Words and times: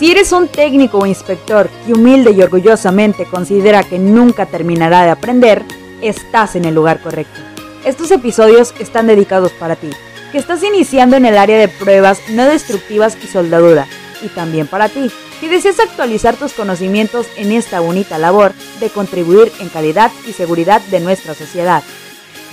Si 0.00 0.10
eres 0.10 0.32
un 0.32 0.48
técnico 0.48 0.96
o 0.96 1.04
inspector 1.04 1.68
que 1.84 1.92
humilde 1.92 2.30
y 2.30 2.40
orgullosamente 2.40 3.26
considera 3.26 3.84
que 3.84 3.98
nunca 3.98 4.46
terminará 4.46 5.02
de 5.02 5.10
aprender, 5.10 5.62
estás 6.00 6.56
en 6.56 6.64
el 6.64 6.74
lugar 6.74 7.02
correcto. 7.02 7.38
Estos 7.84 8.10
episodios 8.10 8.72
están 8.78 9.08
dedicados 9.08 9.52
para 9.52 9.76
ti, 9.76 9.90
que 10.32 10.38
estás 10.38 10.62
iniciando 10.62 11.16
en 11.16 11.26
el 11.26 11.36
área 11.36 11.58
de 11.58 11.68
pruebas 11.68 12.18
no 12.30 12.46
destructivas 12.46 13.18
y 13.22 13.26
soldadura, 13.26 13.86
y 14.22 14.28
también 14.28 14.66
para 14.66 14.88
ti, 14.88 15.10
que 15.38 15.50
deseas 15.50 15.78
actualizar 15.78 16.34
tus 16.34 16.54
conocimientos 16.54 17.26
en 17.36 17.52
esta 17.52 17.80
bonita 17.80 18.16
labor 18.16 18.54
de 18.80 18.88
contribuir 18.88 19.52
en 19.60 19.68
calidad 19.68 20.10
y 20.26 20.32
seguridad 20.32 20.80
de 20.90 21.00
nuestra 21.00 21.34
sociedad. 21.34 21.82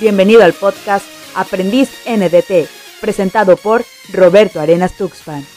Bienvenido 0.02 0.44
al 0.44 0.52
podcast 0.52 1.06
Aprendiz 1.34 1.92
NDT, 2.06 2.68
presentado 3.00 3.56
por 3.56 3.86
Roberto 4.12 4.60
Arenas 4.60 4.98
Tuxpan. 4.98 5.57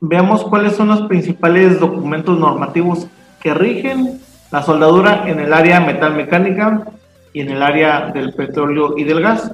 Veamos 0.00 0.44
cuáles 0.44 0.76
son 0.76 0.88
los 0.88 1.02
principales 1.02 1.80
documentos 1.80 2.38
normativos 2.38 3.06
que 3.40 3.54
rigen 3.54 4.20
la 4.50 4.62
soldadura 4.62 5.28
en 5.28 5.40
el 5.40 5.52
área 5.52 5.80
metal 5.80 6.14
mecánica 6.14 6.84
y 7.32 7.40
en 7.40 7.50
el 7.50 7.62
área 7.62 8.10
del 8.12 8.32
petróleo 8.32 8.96
y 8.96 9.04
del 9.04 9.20
gas. 9.20 9.52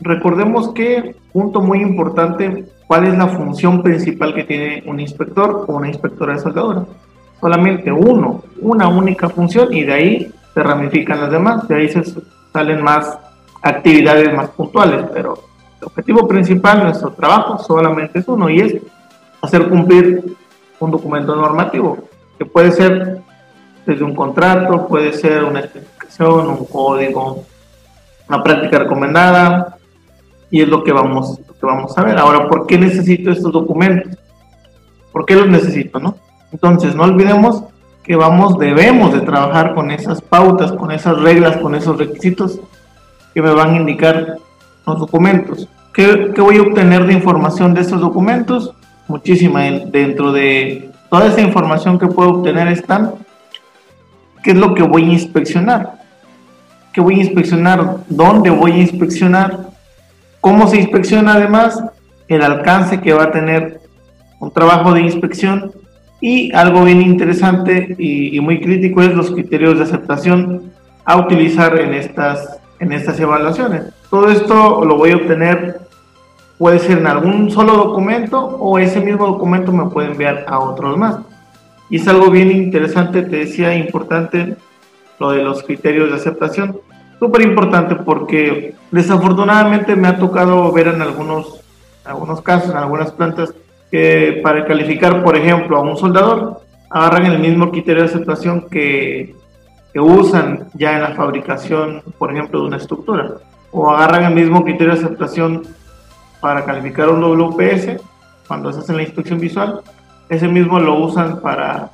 Recordemos 0.00 0.70
que, 0.70 1.14
punto 1.32 1.60
muy 1.60 1.82
importante, 1.82 2.64
cuál 2.86 3.06
es 3.06 3.16
la 3.16 3.28
función 3.28 3.82
principal 3.82 4.34
que 4.34 4.44
tiene 4.44 4.82
un 4.86 4.98
inspector 4.98 5.66
o 5.68 5.74
una 5.74 5.88
inspectora 5.88 6.34
de 6.34 6.40
soldadura. 6.40 6.84
Solamente 7.40 7.92
uno, 7.92 8.42
una 8.60 8.88
única 8.88 9.28
función 9.28 9.72
y 9.72 9.84
de 9.84 9.92
ahí 9.92 10.32
se 10.54 10.62
ramifican 10.62 11.20
las 11.20 11.30
demás, 11.30 11.68
de 11.68 11.74
ahí 11.74 11.88
se 11.88 12.02
salen 12.52 12.82
más 12.82 13.18
actividades 13.62 14.34
más 14.34 14.48
puntuales, 14.50 15.04
pero 15.12 15.38
el 15.80 15.86
objetivo 15.86 16.26
principal, 16.26 16.82
nuestro 16.82 17.10
trabajo 17.12 17.58
solamente 17.58 18.18
es 18.18 18.28
uno 18.28 18.48
y 18.48 18.60
es 18.60 18.76
hacer 19.42 19.68
cumplir 19.68 20.36
un 20.78 20.90
documento 20.90 21.34
normativo, 21.36 21.98
que 22.38 22.44
puede 22.44 22.72
ser 22.72 23.20
desde 23.86 24.04
un 24.04 24.14
contrato, 24.14 24.86
puede 24.86 25.12
ser 25.12 25.44
una 25.44 25.60
especificación, 25.60 26.48
un 26.48 26.64
código, 26.66 27.44
una 28.28 28.42
práctica 28.42 28.78
recomendada, 28.78 29.76
y 30.50 30.62
es 30.62 30.68
lo 30.68 30.82
que 30.82 30.92
vamos, 30.92 31.38
que 31.38 31.66
vamos 31.66 31.96
a 31.96 32.02
ver. 32.02 32.18
Ahora, 32.18 32.48
¿por 32.48 32.66
qué 32.66 32.78
necesito 32.78 33.30
estos 33.30 33.52
documentos? 33.52 34.18
¿Por 35.12 35.24
qué 35.24 35.36
los 35.36 35.48
necesito, 35.48 35.98
no? 35.98 36.16
Entonces, 36.52 36.94
no 36.94 37.04
olvidemos 37.04 37.64
que 38.02 38.16
vamos, 38.16 38.58
debemos 38.58 39.12
de 39.12 39.20
trabajar 39.20 39.74
con 39.74 39.90
esas 39.90 40.20
pautas, 40.20 40.72
con 40.72 40.90
esas 40.90 41.20
reglas, 41.20 41.58
con 41.58 41.74
esos 41.74 41.98
requisitos 41.98 42.60
que 43.34 43.42
me 43.42 43.52
van 43.52 43.74
a 43.74 43.76
indicar 43.76 44.36
los 44.86 44.98
documentos. 44.98 45.68
¿Qué, 45.92 46.32
qué 46.34 46.40
voy 46.40 46.56
a 46.58 46.62
obtener 46.62 47.06
de 47.06 47.12
información 47.12 47.74
de 47.74 47.82
estos 47.82 48.00
documentos? 48.00 48.72
Muchísima. 49.10 49.62
Dentro 49.62 50.32
de 50.32 50.90
toda 51.10 51.26
esa 51.26 51.40
información 51.40 51.98
que 51.98 52.06
puedo 52.06 52.30
obtener 52.30 52.68
están, 52.68 53.14
¿qué 54.42 54.52
es 54.52 54.56
lo 54.56 54.74
que 54.74 54.82
voy 54.82 55.04
a 55.04 55.12
inspeccionar? 55.12 55.94
¿Qué 56.92 57.00
voy 57.00 57.16
a 57.16 57.24
inspeccionar? 57.24 57.98
¿Dónde 58.08 58.50
voy 58.50 58.72
a 58.72 58.78
inspeccionar? 58.78 59.58
¿Cómo 60.40 60.68
se 60.68 60.78
inspecciona 60.78 61.34
además? 61.34 61.82
El 62.28 62.42
alcance 62.42 63.00
que 63.00 63.12
va 63.12 63.24
a 63.24 63.30
tener 63.30 63.80
un 64.38 64.50
trabajo 64.52 64.94
de 64.94 65.02
inspección 65.02 65.72
y 66.20 66.52
algo 66.54 66.84
bien 66.84 67.02
interesante 67.02 67.94
y, 67.98 68.36
y, 68.36 68.40
muy 68.40 68.60
crítico 68.60 69.02
es 69.02 69.14
los 69.14 69.30
criterios 69.30 69.78
de 69.78 69.84
aceptación 69.84 70.72
a 71.04 71.16
utilizar 71.16 71.78
en 71.78 71.94
estas, 71.94 72.58
en 72.78 72.92
estas 72.92 73.18
evaluaciones. 73.18 73.84
Todo 74.10 74.30
esto 74.30 74.84
lo 74.84 74.96
voy 74.96 75.12
a 75.12 75.16
obtener 75.16 75.79
puede 76.60 76.78
ser 76.78 76.98
en 76.98 77.06
algún 77.06 77.50
solo 77.50 77.72
documento 77.72 78.38
o 78.38 78.78
ese 78.78 79.00
mismo 79.00 79.26
documento 79.26 79.72
me 79.72 79.86
puede 79.86 80.08
enviar 80.08 80.44
a 80.46 80.58
otros 80.58 80.94
más. 80.98 81.16
Y 81.88 81.96
es 81.96 82.06
algo 82.06 82.30
bien 82.30 82.50
interesante, 82.50 83.22
te 83.22 83.36
decía, 83.36 83.74
importante 83.74 84.56
lo 85.18 85.30
de 85.30 85.42
los 85.42 85.62
criterios 85.62 86.10
de 86.10 86.16
aceptación. 86.16 86.78
Súper 87.18 87.40
importante 87.40 87.96
porque 87.96 88.74
desafortunadamente 88.90 89.96
me 89.96 90.08
ha 90.08 90.18
tocado 90.18 90.70
ver 90.70 90.88
en 90.88 91.00
algunos, 91.00 91.62
algunos 92.04 92.42
casos, 92.42 92.72
en 92.72 92.76
algunas 92.76 93.10
plantas, 93.10 93.54
que 93.90 94.40
para 94.42 94.66
calificar, 94.66 95.24
por 95.24 95.36
ejemplo, 95.36 95.78
a 95.78 95.80
un 95.80 95.96
soldador, 95.96 96.60
agarran 96.90 97.24
el 97.24 97.38
mismo 97.38 97.70
criterio 97.70 98.02
de 98.02 98.10
aceptación 98.10 98.68
que, 98.68 99.34
que 99.94 99.98
usan 99.98 100.68
ya 100.74 100.94
en 100.94 101.04
la 101.04 101.14
fabricación, 101.14 102.02
por 102.18 102.30
ejemplo, 102.30 102.60
de 102.60 102.66
una 102.66 102.76
estructura. 102.76 103.36
O 103.72 103.88
agarran 103.88 104.24
el 104.24 104.34
mismo 104.34 104.62
criterio 104.62 104.92
de 104.92 105.00
aceptación 105.00 105.79
para 106.40 106.64
calificar 106.64 107.08
un 107.08 107.20
WPS, 107.20 108.00
cuando 108.46 108.72
se 108.72 108.80
hace 108.80 108.92
la 108.92 109.02
inspección 109.02 109.38
visual, 109.38 109.80
ese 110.28 110.48
mismo 110.48 110.78
lo 110.80 110.98
usan 110.98 111.40
para, 111.40 111.90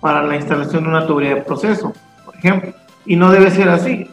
para 0.00 0.22
la 0.22 0.36
instalación 0.36 0.84
de 0.84 0.90
una 0.90 1.06
tubería 1.06 1.36
de 1.36 1.42
proceso, 1.42 1.92
por 2.24 2.36
ejemplo. 2.36 2.72
Y 3.06 3.16
no 3.16 3.30
debe 3.30 3.50
ser 3.50 3.68
así, 3.68 4.08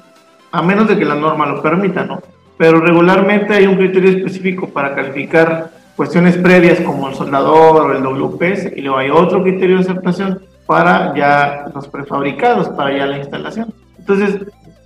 a 0.51 0.61
menos 0.61 0.87
de 0.87 0.97
que 0.97 1.05
la 1.05 1.15
norma 1.15 1.45
lo 1.45 1.61
permita, 1.61 2.03
¿no? 2.05 2.21
Pero 2.57 2.79
regularmente 2.79 3.53
hay 3.53 3.67
un 3.67 3.75
criterio 3.75 4.09
específico 4.09 4.69
para 4.69 4.95
calificar 4.95 5.71
cuestiones 5.95 6.37
previas 6.37 6.79
como 6.81 7.09
el 7.09 7.15
soldador 7.15 7.91
o 7.91 7.95
el 7.95 8.03
WPS, 8.03 8.71
y 8.75 8.81
luego 8.81 8.97
hay 8.97 9.09
otro 9.09 9.43
criterio 9.43 9.77
de 9.77 9.83
aceptación 9.83 10.41
para 10.65 11.15
ya 11.15 11.65
los 11.73 11.87
prefabricados, 11.87 12.69
para 12.69 12.95
ya 12.95 13.05
la 13.05 13.17
instalación. 13.17 13.73
Entonces, 13.97 14.39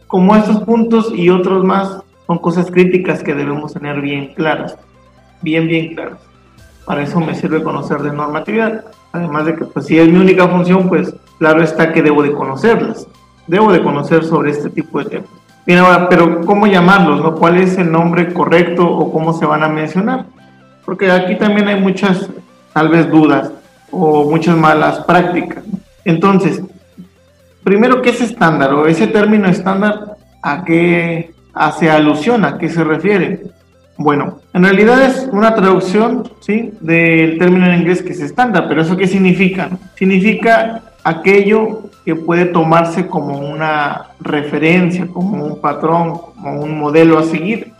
como 0.07 0.35
estos 0.35 0.61
puntos 0.63 1.11
y 1.13 1.29
otros 1.29 1.63
más 1.63 2.01
son 2.31 2.39
cosas 2.39 2.71
críticas 2.71 3.21
que 3.23 3.35
debemos 3.35 3.73
tener 3.73 3.99
bien 3.99 4.27
claras, 4.33 4.77
bien, 5.41 5.67
bien 5.67 5.95
claras. 5.95 6.19
Para 6.85 7.03
eso 7.03 7.19
me 7.19 7.35
sirve 7.35 7.61
conocer 7.61 8.01
de 8.01 8.13
normatividad. 8.13 8.85
Además 9.11 9.47
de 9.47 9.55
que, 9.57 9.65
pues, 9.65 9.85
si 9.85 9.99
es 9.99 10.07
mi 10.07 10.17
única 10.17 10.47
función, 10.47 10.87
pues, 10.87 11.13
claro 11.39 11.61
está 11.61 11.91
que 11.91 12.01
debo 12.01 12.23
de 12.23 12.31
conocerlas. 12.31 13.05
Debo 13.47 13.73
de 13.73 13.83
conocer 13.83 14.23
sobre 14.23 14.51
este 14.51 14.69
tipo 14.69 14.99
de 14.99 15.09
temas. 15.09 15.29
Bien, 15.65 15.79
ahora, 15.79 16.07
pero 16.07 16.39
¿cómo 16.45 16.67
llamarlos? 16.67 17.21
No? 17.21 17.35
¿Cuál 17.35 17.57
es 17.57 17.77
el 17.77 17.91
nombre 17.91 18.31
correcto 18.31 18.87
o 18.87 19.11
cómo 19.11 19.33
se 19.33 19.45
van 19.45 19.63
a 19.63 19.67
mencionar? 19.67 20.27
Porque 20.85 21.11
aquí 21.11 21.35
también 21.35 21.67
hay 21.67 21.81
muchas, 21.81 22.29
tal 22.71 22.87
vez, 22.87 23.11
dudas 23.11 23.51
o 23.91 24.23
muchas 24.23 24.55
malas 24.55 24.99
prácticas. 24.99 25.65
Entonces, 26.05 26.61
primero, 27.61 28.01
¿qué 28.01 28.11
es 28.11 28.21
estándar? 28.21 28.73
O 28.73 28.87
ese 28.87 29.07
término 29.07 29.49
estándar, 29.49 30.15
¿a 30.41 30.63
qué, 30.63 31.33
hace 31.53 31.89
alusión, 31.89 32.45
¿a 32.45 32.57
qué 32.57 32.69
se 32.69 32.83
refiere? 32.83 33.43
Bueno, 33.97 34.39
en 34.53 34.63
realidad 34.63 35.03
es 35.03 35.29
una 35.31 35.53
traducción, 35.53 36.29
¿sí? 36.39 36.73
Del 36.79 37.37
término 37.37 37.67
en 37.67 37.81
inglés 37.81 38.01
que 38.01 38.13
es 38.13 38.21
estándar, 38.21 38.65
pero 38.67 38.81
¿eso 38.81 38.97
qué 38.97 39.07
significa? 39.07 39.69
Significa 39.95 40.81
aquello 41.03 41.83
que 42.03 42.15
puede 42.15 42.45
tomarse 42.45 43.07
como 43.07 43.37
una 43.37 44.07
referencia, 44.19 45.07
como 45.07 45.45
un 45.45 45.61
patrón, 45.61 46.17
como 46.17 46.61
un 46.61 46.79
modelo 46.79 47.19
a 47.19 47.23
seguir. 47.23 47.73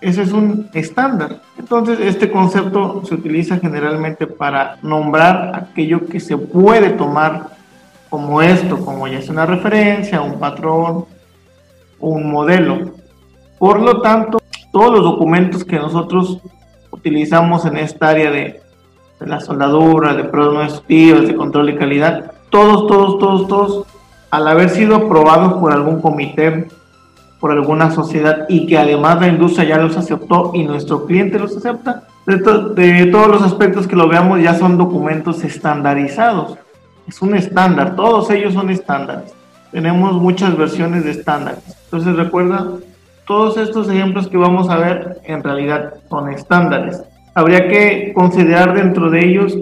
Ese 0.00 0.22
es 0.22 0.32
un 0.32 0.68
estándar. 0.74 1.40
Entonces, 1.58 1.98
este 2.00 2.30
concepto 2.30 3.04
se 3.04 3.14
utiliza 3.14 3.58
generalmente 3.58 4.26
para 4.26 4.78
nombrar 4.82 5.52
aquello 5.54 6.06
que 6.06 6.20
se 6.20 6.36
puede 6.36 6.90
tomar 6.90 7.50
como 8.08 8.40
esto, 8.42 8.84
como 8.84 9.06
ya 9.06 9.18
es 9.18 9.28
una 9.28 9.44
referencia, 9.44 10.20
un 10.20 10.38
patrón, 10.38 11.04
un 12.00 12.30
modelo. 12.30 12.97
Por 13.58 13.80
lo 13.80 14.00
tanto, 14.00 14.38
todos 14.72 14.92
los 14.92 15.02
documentos 15.02 15.64
que 15.64 15.76
nosotros 15.76 16.38
utilizamos 16.90 17.64
en 17.64 17.76
esta 17.76 18.10
área 18.10 18.30
de, 18.30 18.60
la 19.20 19.40
soldadura, 19.40 20.14
de 20.14 20.24
pruebas 20.24 20.82
de 20.86 21.34
control 21.36 21.66
de 21.66 21.76
calidad, 21.76 22.32
todos, 22.50 22.86
todos, 22.86 23.18
todos, 23.18 23.48
todos, 23.48 23.86
al 24.30 24.46
haber 24.46 24.70
sido 24.70 24.94
aprobados 24.94 25.54
por 25.54 25.72
algún 25.72 26.00
comité, 26.00 26.68
por 27.40 27.52
alguna 27.52 27.90
sociedad 27.90 28.46
y 28.48 28.66
que 28.66 28.78
además 28.78 29.20
la 29.20 29.28
industria 29.28 29.68
ya 29.68 29.78
los 29.78 29.96
aceptó 29.96 30.52
y 30.54 30.64
nuestro 30.64 31.06
cliente 31.06 31.38
los 31.38 31.56
acepta, 31.56 32.04
de, 32.26 32.36
de 32.36 33.06
todos 33.06 33.28
los 33.28 33.42
aspectos 33.42 33.86
que 33.86 33.96
lo 33.96 34.08
veamos 34.08 34.40
ya 34.42 34.54
son 34.54 34.76
documentos 34.76 35.42
estandarizados. 35.44 36.58
Es 37.06 37.22
un 37.22 37.34
estándar, 37.34 37.96
todos 37.96 38.30
ellos 38.30 38.54
son 38.54 38.70
estándares. 38.70 39.32
Tenemos 39.72 40.14
muchas 40.14 40.56
versiones 40.56 41.04
de 41.04 41.12
estándares. 41.12 41.62
Entonces 41.84 42.16
recuerda 42.16 42.68
todos 43.28 43.58
estos 43.58 43.90
ejemplos 43.90 44.26
que 44.26 44.38
vamos 44.38 44.70
a 44.70 44.78
ver 44.78 45.20
en 45.24 45.44
realidad 45.44 45.94
son 46.08 46.32
estándares. 46.32 47.02
Habría 47.34 47.68
que 47.68 48.12
considerar 48.14 48.74
dentro 48.74 49.10
de 49.10 49.24
ellos 49.24 49.56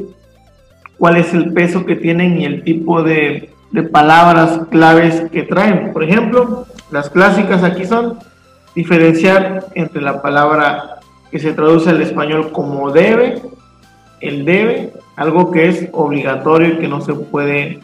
cuál 0.99 1.17
es 1.17 1.35
el 1.35 1.53
peso 1.53 1.85
que 1.85 1.97
tienen 1.97 2.41
y 2.41 2.45
el 2.45 2.63
tipo 2.63 3.03
de, 3.03 3.51
palabras 3.93 4.61
claves 4.71 5.25
que 5.33 5.43
traen. 5.43 5.93
Por 5.93 6.05
ejemplo, 6.05 6.65
las 6.93 7.11
clásicas 7.11 7.63
aquí 7.65 7.85
son 7.85 8.19
diferenciar 8.75 9.67
entre 9.75 10.01
la 10.01 10.23
palabra 10.23 11.01
que 11.31 11.41
se 11.41 11.53
traduce 11.53 11.91
al 11.91 12.01
español 12.01 12.53
como 12.53 12.93
debe, 12.93 13.43
el 14.21 14.45
debe, 14.45 14.93
algo 15.17 15.51
que 15.51 15.69
es 15.69 15.89
obligatorio 15.93 16.69
y 16.69 16.79
que 16.79 16.89
no 16.89 17.01
se 17.01 17.13
puede 17.13 17.81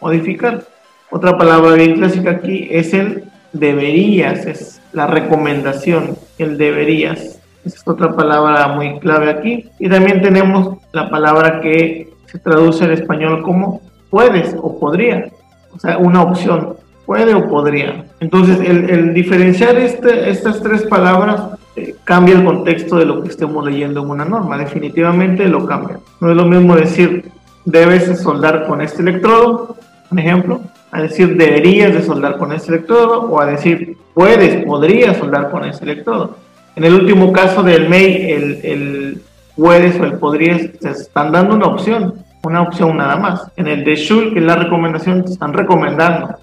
modificar. 0.00 0.64
Otra 1.10 1.36
palabra 1.36 1.74
bien 1.74 1.98
clásica 1.98 2.30
aquí 2.30 2.66
es 2.70 2.94
el 2.94 3.27
deberías, 3.52 4.46
es 4.46 4.80
la 4.92 5.06
recomendación, 5.06 6.16
el 6.38 6.58
deberías. 6.58 7.40
Es 7.64 7.86
otra 7.86 8.14
palabra 8.14 8.68
muy 8.68 8.98
clave 9.00 9.30
aquí. 9.30 9.68
Y 9.78 9.88
también 9.88 10.22
tenemos 10.22 10.78
la 10.92 11.10
palabra 11.10 11.60
que 11.60 12.10
se 12.26 12.38
traduce 12.38 12.84
en 12.84 12.92
español 12.92 13.42
como 13.42 13.80
puedes 14.10 14.56
o 14.60 14.78
podría. 14.78 15.28
O 15.74 15.78
sea, 15.78 15.98
una 15.98 16.22
opción. 16.22 16.76
Puede 17.04 17.34
o 17.34 17.48
podría. 17.48 18.04
Entonces, 18.20 18.60
el, 18.60 19.14
diferenciar 19.14 19.76
este, 19.76 20.28
estas 20.28 20.62
tres 20.62 20.82
palabras 20.82 21.42
eh, 21.74 21.94
cambia 22.04 22.34
el 22.34 22.44
contexto 22.44 22.96
de 22.96 23.06
lo 23.06 23.22
que 23.22 23.30
estemos 23.30 23.64
leyendo 23.64 24.02
en 24.02 24.10
una 24.10 24.26
norma. 24.26 24.58
Definitivamente 24.58 25.48
lo 25.48 25.64
cambia. 25.64 26.00
No 26.20 26.30
es 26.30 26.36
lo 26.36 26.44
mismo 26.44 26.76
decir 26.76 27.30
debes 27.64 28.20
soldar 28.20 28.66
con 28.66 28.80
este 28.80 29.02
electrodo, 29.02 29.76
un 30.10 30.18
ejemplo, 30.18 30.60
a 30.90 31.02
decir 31.02 31.36
deberías 31.36 31.92
de 31.92 32.02
soldar 32.02 32.38
con 32.38 32.52
este 32.52 32.72
electrodo 32.72 33.22
o 33.22 33.40
a 33.40 33.46
decir 33.46 33.96
puedes, 34.14 34.64
podrías 34.64 35.16
soldar 35.16 35.50
con 35.50 35.64
este 35.64 35.84
electrodo. 35.84 36.36
En 36.76 36.84
el 36.84 36.94
último 36.94 37.32
caso 37.32 37.62
del 37.62 37.88
MEI, 37.88 38.32
el, 38.32 38.60
el 38.62 39.22
puedes 39.56 39.98
o 40.00 40.04
el 40.04 40.14
podrías 40.14 40.60
te 40.80 40.90
están 40.90 41.32
dando 41.32 41.56
una 41.56 41.66
opción, 41.66 42.14
una 42.44 42.62
opción 42.62 42.96
nada 42.96 43.16
más. 43.16 43.50
En 43.56 43.66
el 43.66 43.84
de 43.84 43.96
should, 43.96 44.32
que 44.32 44.38
es 44.38 44.44
la 44.44 44.56
recomendación, 44.56 45.24
te 45.24 45.32
están 45.32 45.52
recomendando. 45.52 46.36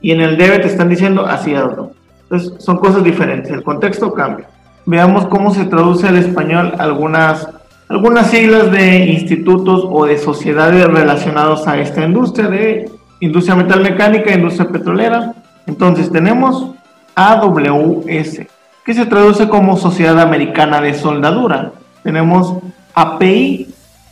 Y 0.00 0.12
en 0.12 0.20
el 0.20 0.36
debe 0.36 0.58
te 0.58 0.66
están 0.68 0.90
diciendo 0.90 1.24
así 1.26 1.54
hazlo. 1.54 1.92
Entonces 2.24 2.62
son 2.62 2.78
cosas 2.78 3.02
diferentes, 3.02 3.50
el 3.50 3.62
contexto 3.62 4.12
cambia. 4.12 4.48
Veamos 4.86 5.26
cómo 5.26 5.52
se 5.52 5.64
traduce 5.64 6.06
al 6.06 6.16
español 6.16 6.74
algunas 6.78 7.48
algunas 7.88 8.30
siglas 8.30 8.70
de 8.70 9.06
institutos 9.06 9.86
o 9.88 10.06
de 10.06 10.16
sociedades 10.16 10.86
relacionados 10.86 11.66
a 11.66 11.78
esta 11.78 12.04
industria 12.04 12.48
de 12.48 12.90
industria 13.20 13.56
metalmecánica, 13.56 14.34
industria 14.34 14.68
petrolera. 14.68 15.34
Entonces 15.66 16.10
tenemos 16.10 16.70
AWS, 17.14 18.40
que 18.84 18.94
se 18.94 19.06
traduce 19.06 19.48
como 19.48 19.76
Sociedad 19.76 20.20
Americana 20.20 20.80
de 20.80 20.94
Soldadura. 20.94 21.72
Tenemos 22.02 22.58
API 22.94 23.68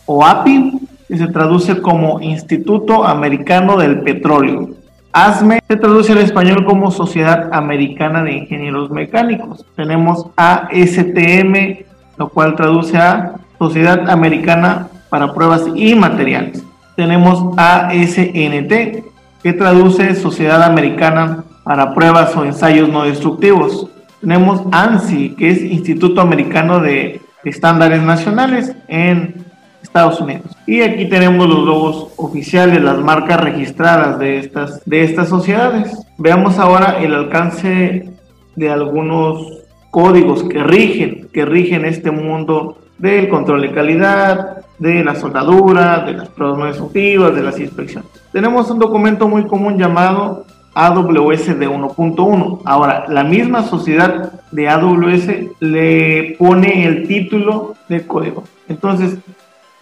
o 0.07 0.25
API, 0.25 0.81
que 1.09 1.19
se 1.19 1.27
traduce 1.27 1.81
como 1.83 2.21
Instituto 2.21 3.05
Americano 3.05 3.77
del 3.77 4.01
Petróleo. 4.01 4.71
ASME 5.13 5.61
se 5.69 5.77
traduce 5.77 6.13
al 6.13 6.19
español 6.19 6.65
como 6.65 6.91
Sociedad 6.91 7.53
Americana 7.53 8.23
de 8.23 8.33
Ingenieros 8.33 8.91
Mecánicos. 8.91 9.67
Tenemos 9.77 10.29
ASTM, 10.37 11.85
lo 12.17 12.31
cual 12.31 12.57
traduce 12.57 12.97
a 12.97 13.35
Sociedad 13.59 14.09
Americana 14.09 14.89
para 15.11 15.35
Pruebas 15.35 15.65
y 15.75 15.95
Materiales. 15.95 16.65
Tenemos 16.97 17.55
ASNT, 17.57 19.05
que 19.43 19.53
traduce 19.53 20.15
Sociedad 20.15 20.63
Americana 20.63 21.45
para 21.65 21.95
Pruebas 21.95 22.37
o 22.37 22.45
Ensayos 22.45 22.89
No 22.89 23.05
Destructivos. 23.05 23.89
Tenemos 24.21 24.63
ANSI, 24.71 25.31
que 25.31 25.51
es 25.51 25.63
Instituto 25.63 26.21
Americano 26.21 26.81
de 26.81 27.21
Estándares 27.45 28.03
Nacionales 28.03 28.73
en 28.89 29.45
Estados 29.83 30.21
Unidos. 30.21 30.57
Y 30.67 30.83
aquí 30.83 31.07
tenemos 31.07 31.49
los 31.49 31.65
logos 31.65 32.09
oficiales, 32.17 32.83
las 32.83 32.99
marcas 32.99 33.41
registradas 33.41 34.19
de 34.19 34.39
estas, 34.39 34.85
de 34.85 35.03
estas 35.03 35.29
sociedades. 35.29 35.93
Veamos 36.19 36.59
ahora 36.59 36.99
el 37.01 37.15
alcance 37.15 38.09
de 38.55 38.71
algunos 38.71 39.63
códigos 39.91 40.45
que 40.45 40.63
rigen, 40.63 41.29
que 41.33 41.45
rigen 41.45 41.85
este 41.85 42.11
mundo 42.11 42.79
del 42.99 43.29
control 43.29 43.63
de 43.63 43.73
calidad, 43.73 44.62
de 44.79 45.05
la 45.05 45.15
soldadura, 45.15 46.01
de 46.01 46.15
las 46.15 46.29
pruebas 46.29 46.79
no 46.79 46.89
de 46.89 47.43
las 47.43 47.59
inspecciones. 47.59 48.11
Tenemos 48.33 48.71
un 48.71 48.79
documento 48.79 49.29
muy 49.29 49.47
común 49.47 49.79
llamado 49.79 50.45
AWS 50.75 51.59
de 51.59 51.69
1.1. 51.69 52.61
Ahora, 52.65 53.05
la 53.09 53.25
misma 53.25 53.63
sociedad 53.63 54.33
de 54.51 54.69
AWS 54.69 55.29
le 55.61 56.37
pone 56.39 56.87
el 56.87 57.07
título 57.07 57.75
de 57.89 58.07
código. 58.07 58.45
Entonces, 58.69 59.19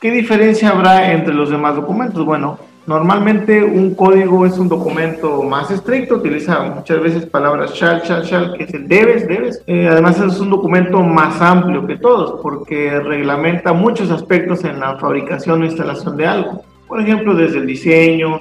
¿qué 0.01 0.11
diferencia 0.11 0.71
habrá 0.71 1.13
entre 1.13 1.35
los 1.35 1.51
demás 1.51 1.77
documentos? 1.77 2.25
Bueno, 2.25 2.59
Normalmente 2.87 3.63
un 3.63 3.95
código 3.95 4.47
es 4.47 4.59
un 4.59 4.69
documento 4.69 5.43
más 5.43 5.71
estricto, 5.71 6.17
utiliza 6.17 6.61
muchas 6.63 7.01
veces 7.01 7.27
palabras 7.27 7.73
shall, 7.75 8.03
shall, 8.03 8.25
shall, 8.25 8.53
que 8.55 8.65
es 8.65 8.75
el 8.75 8.89
debes, 8.89 9.29
debes. 9.29 9.63
Eh, 9.67 9.87
además 9.89 10.19
es 10.19 10.41
un 10.41 10.51
documento 10.51 11.01
más 11.03 11.41
amplio 11.41 11.87
que 11.87 11.99
todos 11.99 12.41
porque 12.43 12.99
reglamenta 13.01 13.73
muchos 13.73 14.11
aspectos 14.11 14.65
en 14.65 14.81
la 14.81 14.97
fabricación 14.97 15.63
o 15.63 15.67
instalación 15.67 16.17
de 16.17 16.27
algo. 16.27 16.65
Por 16.89 17.01
ejemplo, 17.01 17.35
desde 17.35 17.59
el 17.59 17.67
diseño, 17.67 18.41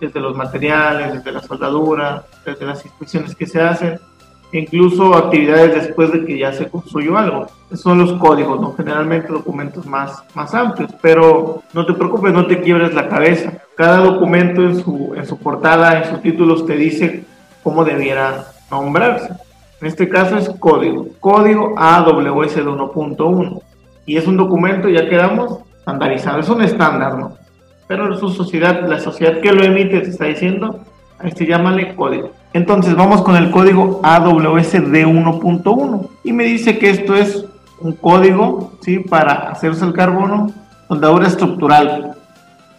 desde 0.00 0.20
los 0.20 0.36
materiales, 0.36 1.14
desde 1.14 1.32
la 1.32 1.42
soldadura, 1.42 2.24
desde 2.44 2.66
las 2.66 2.84
inspecciones 2.84 3.34
que 3.34 3.46
se 3.46 3.60
hacen, 3.60 3.98
incluso 4.52 5.14
actividades 5.14 5.74
después 5.74 6.12
de 6.12 6.24
que 6.24 6.38
ya 6.38 6.52
se 6.52 6.68
construyó 6.68 7.16
algo. 7.16 7.46
Esos 7.66 7.82
son 7.82 7.98
los 7.98 8.12
códigos, 8.14 8.60
¿no? 8.60 8.74
Generalmente 8.74 9.32
documentos 9.32 9.86
más, 9.86 10.22
más 10.34 10.54
amplios, 10.54 10.90
pero 11.00 11.62
no 11.72 11.86
te 11.86 11.94
preocupes, 11.94 12.32
no 12.32 12.46
te 12.46 12.60
quiebres 12.60 12.94
la 12.94 13.08
cabeza. 13.08 13.52
Cada 13.80 13.96
documento 14.00 14.60
en 14.60 14.78
su, 14.78 15.14
en 15.16 15.24
su 15.24 15.38
portada, 15.38 15.96
en 15.96 16.10
sus 16.10 16.20
títulos, 16.20 16.66
te 16.66 16.76
dice 16.76 17.24
cómo 17.62 17.82
debiera 17.82 18.48
nombrarse. 18.70 19.32
En 19.80 19.88
este 19.88 20.06
caso 20.06 20.36
es 20.36 20.50
código, 20.50 21.06
código 21.18 21.72
AWS 21.78 22.56
de 22.56 22.66
1.1. 22.66 23.62
Y 24.04 24.18
es 24.18 24.26
un 24.26 24.36
documento, 24.36 24.86
ya 24.90 25.08
quedamos, 25.08 25.60
estandarizado, 25.78 26.40
es 26.40 26.48
un 26.50 26.60
estándar, 26.60 27.16
¿no? 27.16 27.32
Pero 27.88 28.14
su 28.18 28.28
sociedad, 28.28 28.86
la 28.86 29.00
sociedad 29.00 29.40
que 29.40 29.50
lo 29.50 29.64
emite 29.64 30.02
te 30.02 30.10
está 30.10 30.26
diciendo, 30.26 30.80
a 31.18 31.26
este 31.26 31.46
llámale 31.46 31.94
código. 31.94 32.32
Entonces 32.52 32.94
vamos 32.94 33.22
con 33.22 33.34
el 33.34 33.50
código 33.50 34.00
AWS 34.02 34.74
D1.1 34.74 36.08
y 36.22 36.34
me 36.34 36.44
dice 36.44 36.76
que 36.76 36.90
esto 36.90 37.14
es 37.14 37.46
un 37.80 37.94
código 37.94 38.72
¿sí? 38.82 38.98
para 38.98 39.48
hacerse 39.48 39.86
el 39.86 39.94
carbono, 39.94 40.52
soldadura 40.86 41.28
estructural. 41.28 42.19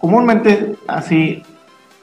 Comúnmente 0.02 0.76
así, 0.88 1.44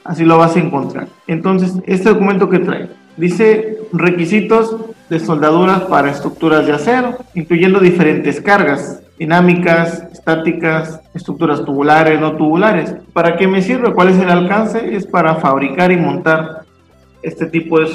así 0.03 0.25
lo 0.25 0.37
vas 0.37 0.55
a 0.55 0.59
encontrar. 0.59 1.07
Entonces, 1.27 1.73
este 1.85 2.09
documento 2.09 2.49
que 2.49 2.59
trae 2.59 2.89
dice 3.17 3.77
requisitos 3.91 4.75
de 5.09 5.19
soldaduras 5.19 5.81
para 5.81 6.09
estructuras 6.09 6.65
de 6.65 6.73
acero, 6.73 7.17
incluyendo 7.35 7.79
diferentes 7.79 8.39
cargas 8.39 9.03
dinámicas, 9.19 10.07
estáticas, 10.13 11.01
estructuras 11.13 11.65
tubulares, 11.65 12.19
no 12.21 12.37
tubulares. 12.37 12.95
¿Para 13.11 13.35
qué 13.35 13.47
me 13.47 13.61
sirve? 13.61 13.93
¿Cuál 13.93 14.09
es 14.09 14.17
el 14.17 14.29
alcance? 14.29 14.95
Es 14.95 15.05
para 15.05 15.35
fabricar 15.35 15.91
y 15.91 15.97
montar 15.97 16.63
este 17.21 17.45
tipo 17.45 17.81
de, 17.81 17.89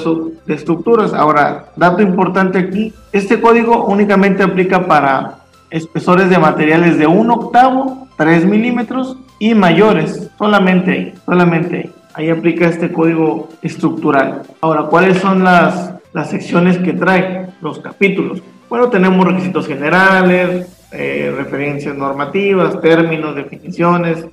de 0.45 0.53
estructuras. 0.53 1.15
Ahora, 1.15 1.69
dato 1.75 2.03
importante 2.03 2.59
aquí, 2.59 2.93
este 3.11 3.41
código 3.41 3.85
únicamente 3.85 4.43
aplica 4.43 4.85
para 4.85 5.39
espesores 5.71 6.29
de 6.29 6.37
materiales 6.37 6.99
de 6.99 7.07
un 7.07 7.31
octavo, 7.31 8.04
3 8.17 8.45
milímetros 8.45 9.17
y 9.39 9.53
mayores, 9.53 10.29
solamente 10.37 10.91
ahí, 10.91 11.13
solamente 11.25 11.91
ahí. 12.13 12.29
Aplica 12.29 12.67
este 12.67 12.91
código 12.91 13.49
estructural. 13.61 14.43
Ahora, 14.61 14.83
¿cuáles 14.83 15.17
son 15.17 15.43
las, 15.43 15.93
las 16.13 16.29
secciones 16.29 16.77
que 16.77 16.93
trae? 16.93 17.47
Los 17.61 17.79
capítulos. 17.79 18.41
Bueno, 18.69 18.89
tenemos 18.89 19.25
requisitos 19.27 19.67
generales, 19.67 20.67
eh, 20.91 21.33
referencias 21.35 21.95
normativas, 21.95 22.79
términos, 22.81 23.35
definiciones, 23.35 24.25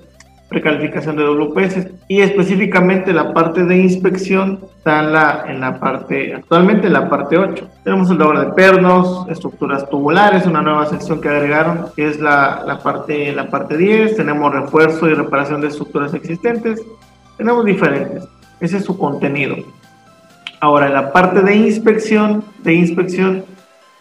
precalificación 0.53 1.17
de 1.17 1.25
WPS 1.25 1.89
y 2.09 2.21
específicamente 2.21 3.13
la 3.13 3.33
parte 3.33 3.65
de 3.65 3.79
inspección 3.79 4.61
está 4.77 5.01
en 5.01 5.13
la, 5.13 5.45
en 5.49 5.61
la 5.61 5.81
parte, 5.81 6.35
actualmente 6.35 6.87
en 6.87 6.93
la 6.93 7.09
parte 7.09 7.39
8. 7.39 7.69
Tenemos 7.83 8.11
el 8.11 8.21
obra 8.21 8.45
de 8.45 8.53
pernos, 8.53 9.27
estructuras 9.29 9.89
tubulares, 9.89 10.47
una 10.47 10.63
nueva 10.63 10.87
sección 10.87 11.21
que 11.21 11.29
agregaron 11.29 11.87
que 11.97 12.07
es 12.07 12.21
la, 12.21 12.63
la, 12.67 12.79
parte, 12.79 13.33
la 13.33 13.49
parte 13.49 13.77
10, 13.77 14.17
tenemos 14.17 14.53
refuerzo 14.53 15.09
y 15.09 15.15
reparación 15.15 15.61
de 15.63 15.69
estructuras 15.69 16.13
existentes, 16.15 16.81
tenemos 17.37 17.65
diferentes, 17.65 18.25
ese 18.61 18.77
es 18.77 18.85
su 18.85 18.97
contenido. 18.99 19.57
Ahora, 20.61 20.87
en 20.87 20.95
la 20.95 21.13
parte 21.13 21.41
de 21.41 21.57
inspección, 21.57 22.45
de 22.63 22.75
inspección, 22.75 23.45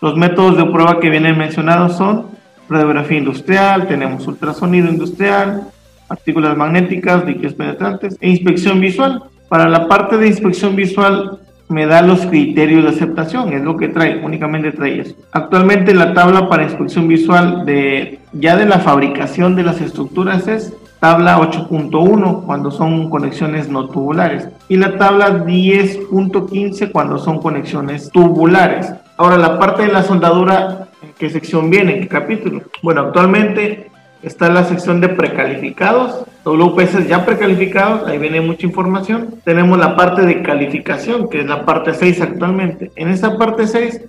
los 0.02 0.16
métodos 0.16 0.58
de 0.58 0.66
prueba 0.66 1.00
que 1.00 1.10
vienen 1.10 1.38
mencionados 1.38 1.98
son 1.98 2.28
radiografía 2.70 3.18
industrial, 3.18 3.88
tenemos 3.88 4.28
ultrasonido 4.28 4.88
industrial, 4.88 5.68
partículas 6.12 6.58
magnéticas, 6.58 7.26
líquidos 7.26 7.54
penetrantes 7.54 8.18
e 8.20 8.30
inspección 8.30 8.82
visual. 8.82 9.24
Para 9.48 9.70
la 9.70 9.88
parte 9.88 10.18
de 10.18 10.28
inspección 10.28 10.76
visual 10.76 11.40
me 11.70 11.86
da 11.86 12.02
los 12.02 12.26
criterios 12.26 12.84
de 12.84 12.90
aceptación, 12.90 13.54
es 13.54 13.64
lo 13.64 13.78
que 13.78 13.88
trae, 13.88 14.22
únicamente 14.22 14.74
trae 14.74 15.00
eso. 15.00 15.16
Actualmente 15.32 15.94
la 15.94 16.14
tabla 16.14 16.50
para 16.50 16.64
inspección 16.64 17.08
visual 17.08 17.66
de 17.66 18.20
ya 18.34 18.58
de 18.58 18.66
la 18.66 18.80
fabricación 18.80 19.56
de 19.56 19.64
las 19.64 19.80
estructuras 19.80 20.50
es 20.50 20.74
tabla 21.00 21.40
8.1 21.40 22.44
cuando 22.46 22.72
son 22.72 23.10
conexiones 23.10 23.70
no 23.70 23.88
tubulares 23.88 24.50
y 24.68 24.76
la 24.76 24.98
tabla 24.98 25.46
10.15 25.46 26.92
cuando 26.92 27.20
son 27.20 27.40
conexiones 27.40 28.12
tubulares. 28.12 28.94
Ahora 29.16 29.38
la 29.38 29.58
parte 29.58 29.84
de 29.84 29.94
la 29.94 30.04
soldadura, 30.04 30.90
¿en 31.02 31.14
qué 31.18 31.30
sección 31.30 31.70
viene? 31.70 31.94
¿En 31.94 32.02
qué 32.02 32.08
capítulo? 32.10 32.64
Bueno, 32.84 33.00
actualmente 33.02 33.92
está 34.24 34.50
la 34.50 34.64
sección 34.64 35.02
de 35.02 35.10
precalificados, 35.10 36.26
WPS 36.46 37.08
ya 37.08 37.26
precalificados, 37.26 38.08
ahí 38.08 38.18
viene 38.18 38.42
mucha 38.42 38.66
información. 38.66 39.36
Tenemos 39.44 39.78
la 39.78 39.96
parte 39.96 40.24
de 40.24 40.42
calificación, 40.42 41.30
que 41.30 41.42
es 41.42 41.46
la 41.46 41.66
parte 41.66 41.94
6 41.94 42.22
actualmente. 42.22 42.92
En 42.96 43.10
esa 43.10 43.38
parte 43.38 43.68
6 43.68 44.02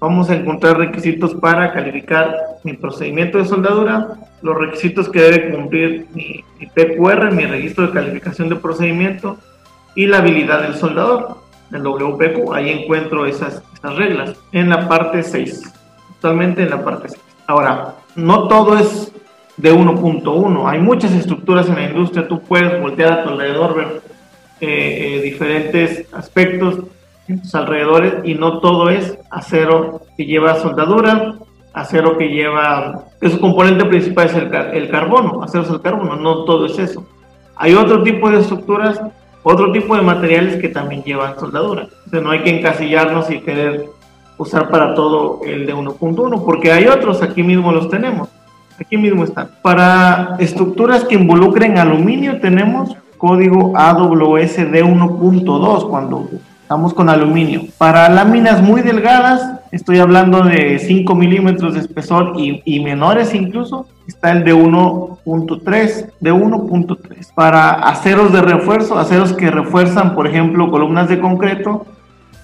vamos 0.00 0.28
a 0.30 0.34
encontrar 0.34 0.78
requisitos 0.78 1.34
para 1.34 1.72
calificar 1.72 2.34
mi 2.62 2.74
procedimiento 2.74 3.38
de 3.38 3.44
soldadura, 3.44 4.08
los 4.42 4.56
requisitos 4.56 5.08
que 5.08 5.20
debe 5.20 5.50
cumplir 5.50 6.06
mi, 6.12 6.44
PQR, 6.74 7.32
mi 7.32 7.46
registro 7.46 7.86
de 7.86 7.92
calificación 7.92 8.48
de 8.48 8.56
procedimiento 8.56 9.38
y 9.94 10.06
la 10.06 10.18
habilidad 10.18 10.62
del 10.62 10.74
soldador, 10.74 11.38
el 11.72 11.82
WPQ. 11.82 12.52
Ahí 12.52 12.70
encuentro 12.70 13.26
esas, 13.26 13.62
esas 13.74 13.96
reglas 13.96 14.36
en 14.52 14.68
la 14.68 14.88
parte 14.88 15.22
6, 15.22 15.72
actualmente 16.10 16.62
en 16.62 16.70
la 16.70 16.84
parte 16.84 17.08
6. 17.08 17.20
Ahora, 17.46 17.94
no 18.16 18.48
todo 18.48 18.78
es 18.78 19.12
de 19.56 19.72
1.1, 19.72 20.68
hay 20.68 20.80
muchas 20.80 21.12
estructuras 21.12 21.68
en 21.68 21.76
la 21.76 21.84
industria, 21.84 22.26
tú 22.26 22.40
puedes 22.40 22.80
voltear 22.80 23.12
a 23.12 23.22
tu 23.22 23.30
alrededor, 23.30 23.74
ver 23.74 24.02
eh, 24.60 25.16
eh, 25.16 25.20
diferentes 25.22 26.12
aspectos 26.12 26.80
en 27.28 27.40
tus 27.40 27.54
alrededores 27.54 28.14
y 28.24 28.34
no 28.34 28.58
todo 28.58 28.90
es 28.90 29.16
acero 29.30 30.02
que 30.16 30.26
lleva 30.26 30.56
soldadura, 30.56 31.34
acero 31.72 32.18
que 32.18 32.28
lleva, 32.28 33.04
que 33.20 33.30
su 33.30 33.40
componente 33.40 33.84
principal 33.84 34.26
es 34.26 34.34
el, 34.34 34.54
el 34.54 34.90
carbono, 34.90 35.42
acero 35.42 35.64
es 35.64 35.70
el 35.70 35.80
carbono, 35.80 36.16
no 36.16 36.44
todo 36.44 36.66
es 36.66 36.78
eso. 36.78 37.06
Hay 37.56 37.74
otro 37.74 38.02
tipo 38.02 38.30
de 38.30 38.40
estructuras, 38.40 39.00
otro 39.42 39.70
tipo 39.70 39.94
de 39.94 40.02
materiales 40.02 40.56
que 40.60 40.68
también 40.68 41.04
llevan 41.04 41.38
soldadura. 41.38 41.82
Entonces 41.82 42.22
no 42.22 42.30
hay 42.30 42.42
que 42.42 42.58
encasillarnos 42.58 43.30
y 43.30 43.40
querer 43.40 43.86
usar 44.36 44.68
para 44.68 44.94
todo 44.94 45.40
el 45.44 45.66
de 45.66 45.74
1.1, 45.74 46.44
porque 46.44 46.72
hay 46.72 46.86
otros, 46.86 47.22
aquí 47.22 47.42
mismo 47.42 47.70
los 47.70 47.88
tenemos, 47.88 48.28
aquí 48.80 48.96
mismo 48.96 49.24
están. 49.24 49.48
Para 49.62 50.36
estructuras 50.38 51.04
que 51.04 51.14
involucren 51.14 51.78
aluminio 51.78 52.40
tenemos 52.40 52.96
código 53.18 53.72
AWS 53.76 54.58
D1.2 54.58 55.88
cuando 55.88 56.28
Estamos 56.64 56.94
con 56.94 57.10
aluminio. 57.10 57.64
Para 57.76 58.08
láminas 58.08 58.62
muy 58.62 58.80
delgadas, 58.80 59.60
estoy 59.70 59.98
hablando 59.98 60.40
de 60.40 60.78
5 60.78 61.14
milímetros 61.14 61.74
de 61.74 61.80
espesor 61.80 62.32
y, 62.36 62.80
menores 62.80 63.34
incluso, 63.34 63.86
está 64.08 64.32
el 64.32 64.44
de 64.44 64.54
1.3, 64.54 66.12
de 66.20 66.32
1.3. 66.32 67.34
Para 67.34 67.70
aceros 67.72 68.32
de 68.32 68.40
refuerzo, 68.40 68.98
aceros 68.98 69.34
que 69.34 69.50
refuerzan, 69.50 70.14
por 70.14 70.26
ejemplo, 70.26 70.70
columnas 70.70 71.10
de 71.10 71.20
concreto, 71.20 71.84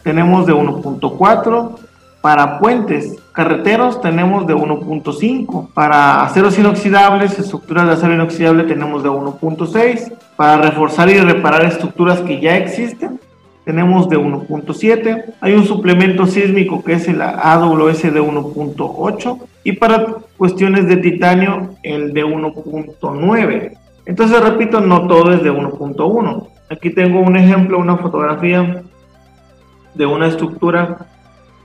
tenemos 0.04 0.46
de 0.46 0.52
1.4. 0.52 1.78
Para 2.20 2.58
puentes 2.58 3.16
carreteros 3.32 4.00
tenemos 4.00 4.46
de 4.46 4.54
1.5. 4.54 5.68
Para 5.72 6.22
aceros 6.22 6.58
inoxidables, 6.58 7.38
estructuras 7.38 7.86
de 7.86 7.92
acero 7.92 8.14
inoxidable 8.14 8.64
tenemos 8.64 9.02
de 9.02 9.10
1.6. 9.10 10.12
Para 10.36 10.62
reforzar 10.62 11.08
y 11.10 11.18
reparar 11.18 11.64
estructuras 11.64 12.20
que 12.20 12.40
ya 12.40 12.56
existen 12.56 13.20
tenemos 13.64 14.08
de 14.08 14.18
1.7, 14.18 15.34
hay 15.40 15.52
un 15.52 15.64
suplemento 15.64 16.26
sísmico 16.26 16.82
que 16.82 16.94
es 16.94 17.06
el 17.08 17.22
AWS 17.22 18.02
de 18.02 18.20
1.8 18.20 19.38
y 19.64 19.72
para 19.72 20.06
cuestiones 20.36 20.88
de 20.88 20.96
titanio 20.96 21.76
el 21.82 22.12
de 22.12 22.24
1.9. 22.24 23.78
Entonces, 24.06 24.40
repito, 24.42 24.80
no 24.80 25.06
todo 25.06 25.32
es 25.32 25.42
de 25.42 25.52
1.1. 25.52 26.48
Aquí 26.68 26.90
tengo 26.90 27.20
un 27.20 27.36
ejemplo, 27.36 27.78
una 27.78 27.98
fotografía 27.98 28.82
de 29.94 30.06
una 30.06 30.26
estructura 30.26 31.06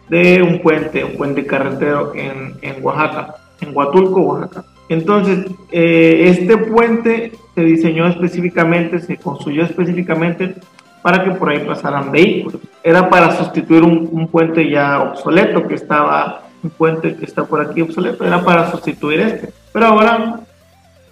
de 0.10 0.42
un 0.42 0.62
puente, 0.62 1.04
un 1.04 1.18
puente 1.18 1.46
carretero 1.46 2.14
en, 2.16 2.56
en 2.62 2.84
Oaxaca, 2.84 3.36
en 3.62 3.76
Huatulco, 3.76 4.22
Oaxaca. 4.22 4.66
Entonces, 4.88 5.46
eh, 5.72 6.26
este 6.28 6.58
puente 6.58 7.32
se 7.56 7.62
diseñó 7.62 8.08
específicamente, 8.08 9.00
se 9.00 9.18
construyó 9.18 9.64
específicamente 9.64 10.56
para 11.02 11.24
que 11.24 11.32
por 11.32 11.50
ahí 11.50 11.60
pasaran 11.60 12.12
vehículos. 12.12 12.62
Era 12.84 13.10
para 13.10 13.36
sustituir 13.36 13.84
un, 13.84 14.28
puente 14.28 14.70
ya 14.70 15.02
obsoleto 15.02 15.68
que 15.68 15.76
estaba, 15.76 16.44
un 16.64 16.70
puente 16.70 17.16
que 17.16 17.26
está 17.26 17.46
por 17.46 17.62
aquí 17.62 17.82
obsoleto, 17.82 18.26
era 18.26 18.44
para 18.44 18.70
sustituir 18.72 19.20
este. 19.22 19.54
Pero 19.72 19.88
ahora, 19.88 20.40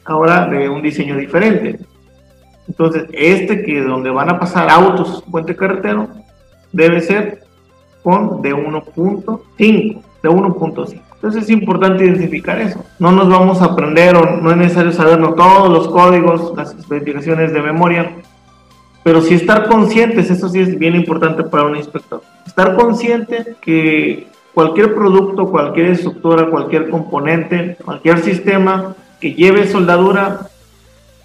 ahora 0.05 0.45
de 0.47 0.69
un 0.69 0.81
diseño 0.81 1.17
diferente. 1.17 1.79
Entonces, 2.67 3.05
este 3.11 3.63
que 3.63 3.81
donde 3.81 4.09
van 4.09 4.29
a 4.29 4.39
pasar 4.39 4.69
autos, 4.69 5.23
puente 5.29 5.55
carretero, 5.55 6.09
debe 6.71 7.01
ser 7.01 7.43
con 8.03 8.41
de 8.41 8.53
1.5, 8.53 9.39
de 9.57 10.29
1.5. 10.29 11.01
Entonces 11.15 11.43
es 11.43 11.49
importante 11.51 12.03
identificar 12.03 12.59
eso. 12.59 12.83
No 12.99 13.13
nos 13.13 13.29
vamos 13.29 13.61
a 13.61 13.65
aprender 13.65 14.15
o 14.17 14.41
no 14.41 14.51
es 14.51 14.57
necesario 14.57 14.91
sabernos 14.91 15.35
todos 15.35 15.69
los 15.69 15.87
códigos, 15.87 16.53
las 16.57 16.75
especificaciones 16.75 17.53
de 17.53 17.61
memoria, 17.61 18.11
pero 19.03 19.21
sí 19.21 19.35
estar 19.35 19.69
conscientes, 19.69 20.29
eso 20.29 20.49
sí 20.49 20.59
es 20.59 20.77
bien 20.77 20.95
importante 20.95 21.43
para 21.43 21.63
un 21.63 21.77
inspector. 21.77 22.21
Estar 22.45 22.75
consciente 22.75 23.55
que 23.61 24.27
cualquier 24.53 24.93
producto, 24.93 25.49
cualquier 25.49 25.87
estructura, 25.87 26.49
cualquier 26.49 26.89
componente, 26.89 27.77
cualquier 27.83 28.19
sistema 28.19 28.93
que 29.21 29.33
lleve 29.33 29.67
soldadura 29.67 30.47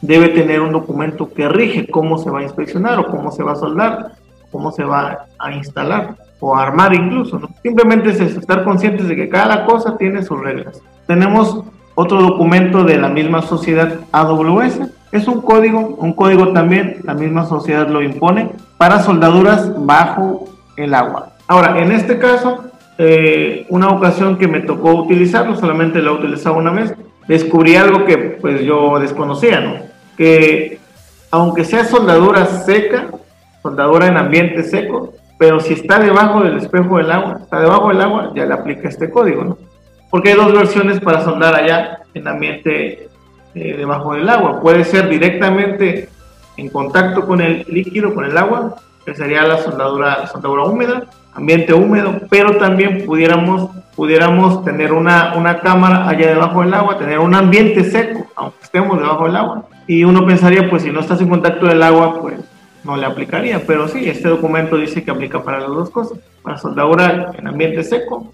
debe 0.00 0.28
tener 0.28 0.60
un 0.60 0.70
documento 0.70 1.32
que 1.32 1.48
rige 1.48 1.88
cómo 1.88 2.18
se 2.18 2.30
va 2.30 2.38
a 2.38 2.44
inspeccionar 2.44 3.00
o 3.00 3.06
cómo 3.06 3.32
se 3.32 3.42
va 3.42 3.52
a 3.52 3.56
soldar, 3.56 4.12
cómo 4.52 4.70
se 4.70 4.84
va 4.84 5.26
a 5.40 5.52
instalar 5.52 6.27
o 6.40 6.56
armar 6.56 6.94
incluso. 6.94 7.40
Simplemente 7.62 8.10
es 8.10 8.20
estar 8.20 8.64
conscientes 8.64 9.08
de 9.08 9.16
que 9.16 9.28
cada 9.28 9.64
cosa 9.64 9.96
tiene 9.96 10.22
sus 10.22 10.40
reglas. 10.40 10.80
Tenemos 11.06 11.64
otro 11.94 12.20
documento 12.20 12.84
de 12.84 12.96
la 12.96 13.08
misma 13.08 13.42
sociedad 13.42 13.94
AWS 14.12 14.80
es 15.10 15.26
un 15.26 15.40
código, 15.40 15.80
un 15.98 16.12
código 16.12 16.52
también, 16.52 16.98
la 17.04 17.14
misma 17.14 17.46
sociedad 17.46 17.88
lo 17.88 18.02
impone, 18.02 18.50
para 18.76 19.02
soldaduras 19.02 19.72
bajo 19.84 20.48
el 20.76 20.94
agua. 20.94 21.32
Ahora, 21.46 21.80
en 21.80 21.92
este 21.92 22.18
caso, 22.18 22.64
eh, 22.98 23.64
una 23.70 23.88
ocasión 23.88 24.36
que 24.36 24.48
me 24.48 24.60
tocó 24.60 24.92
utilizarlo, 24.92 25.56
solamente 25.56 26.00
lo 26.00 26.12
he 26.12 26.18
utilizado 26.18 26.56
una 26.56 26.72
vez, 26.72 26.94
descubrí 27.26 27.76
algo 27.76 28.04
que 28.04 28.18
pues 28.18 28.62
yo 28.62 28.98
desconocía, 28.98 29.60
¿no? 29.60 29.74
Que 30.16 30.78
aunque 31.30 31.64
sea 31.64 31.84
soldadura 31.84 32.44
seca, 32.44 33.06
soldadura 33.62 34.08
en 34.08 34.18
ambiente 34.18 34.62
seco, 34.62 35.14
pero 35.38 35.60
si 35.60 35.74
está 35.74 36.00
debajo 36.00 36.42
del 36.42 36.58
espejo 36.58 36.98
del 36.98 37.12
agua, 37.12 37.38
está 37.40 37.60
debajo 37.60 37.88
del 37.88 38.00
agua, 38.00 38.32
ya 38.34 38.44
le 38.44 38.54
aplica 38.54 38.88
este 38.88 39.08
código, 39.08 39.44
¿no? 39.44 39.58
Porque 40.10 40.30
hay 40.30 40.36
dos 40.36 40.52
versiones 40.52 41.00
para 41.00 41.22
soldar 41.22 41.54
allá 41.54 42.00
en 42.12 42.26
ambiente 42.26 43.08
eh, 43.54 43.74
debajo 43.76 44.14
del 44.14 44.28
agua. 44.28 44.60
Puede 44.60 44.84
ser 44.84 45.08
directamente 45.08 46.08
en 46.56 46.68
contacto 46.70 47.24
con 47.24 47.40
el 47.40 47.64
líquido, 47.68 48.14
con 48.14 48.24
el 48.24 48.36
agua, 48.36 48.76
que 49.04 49.14
sería 49.14 49.44
la 49.44 49.58
soldadura, 49.58 50.26
soldadura 50.26 50.64
húmeda, 50.64 51.04
ambiente 51.34 51.72
húmedo, 51.72 52.20
pero 52.28 52.56
también 52.56 53.06
pudiéramos, 53.06 53.70
pudiéramos 53.94 54.64
tener 54.64 54.92
una, 54.92 55.34
una 55.36 55.60
cámara 55.60 56.08
allá 56.08 56.28
debajo 56.28 56.62
del 56.62 56.74
agua, 56.74 56.98
tener 56.98 57.20
un 57.20 57.34
ambiente 57.34 57.84
seco, 57.84 58.26
aunque 58.34 58.58
estemos 58.62 58.98
debajo 58.98 59.26
del 59.26 59.36
agua. 59.36 59.64
Y 59.86 60.02
uno 60.02 60.26
pensaría, 60.26 60.68
pues 60.68 60.82
si 60.82 60.90
no 60.90 61.00
estás 61.00 61.20
en 61.20 61.28
contacto 61.28 61.66
del 61.66 61.82
agua, 61.82 62.20
pues 62.20 62.40
no 62.84 62.96
le 62.96 63.06
aplicaría, 63.06 63.62
pero 63.66 63.88
sí, 63.88 64.08
este 64.08 64.28
documento 64.28 64.76
dice 64.76 65.02
que 65.02 65.10
aplica 65.10 65.42
para 65.42 65.60
las 65.60 65.68
dos 65.68 65.90
cosas, 65.90 66.18
para 66.42 66.58
soldadura 66.58 67.32
en 67.36 67.46
ambiente 67.46 67.82
seco, 67.82 68.32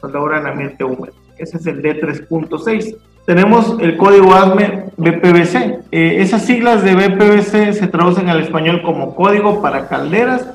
soldadura 0.00 0.38
en 0.38 0.46
ambiente 0.46 0.84
húmedo. 0.84 1.14
Ese 1.36 1.56
es 1.56 1.66
el 1.66 1.82
D3.6 1.82 2.96
tenemos 3.24 3.76
el 3.80 3.96
código 3.96 4.34
ASME 4.34 4.84
BPVC. 4.96 5.54
Eh, 5.92 6.16
esas 6.18 6.44
siglas 6.44 6.82
de 6.82 6.96
BPVC 6.96 7.72
se 7.72 7.86
traducen 7.86 8.28
al 8.28 8.40
español 8.40 8.82
como 8.82 9.14
código 9.14 9.62
para 9.62 9.88
calderas 9.88 10.48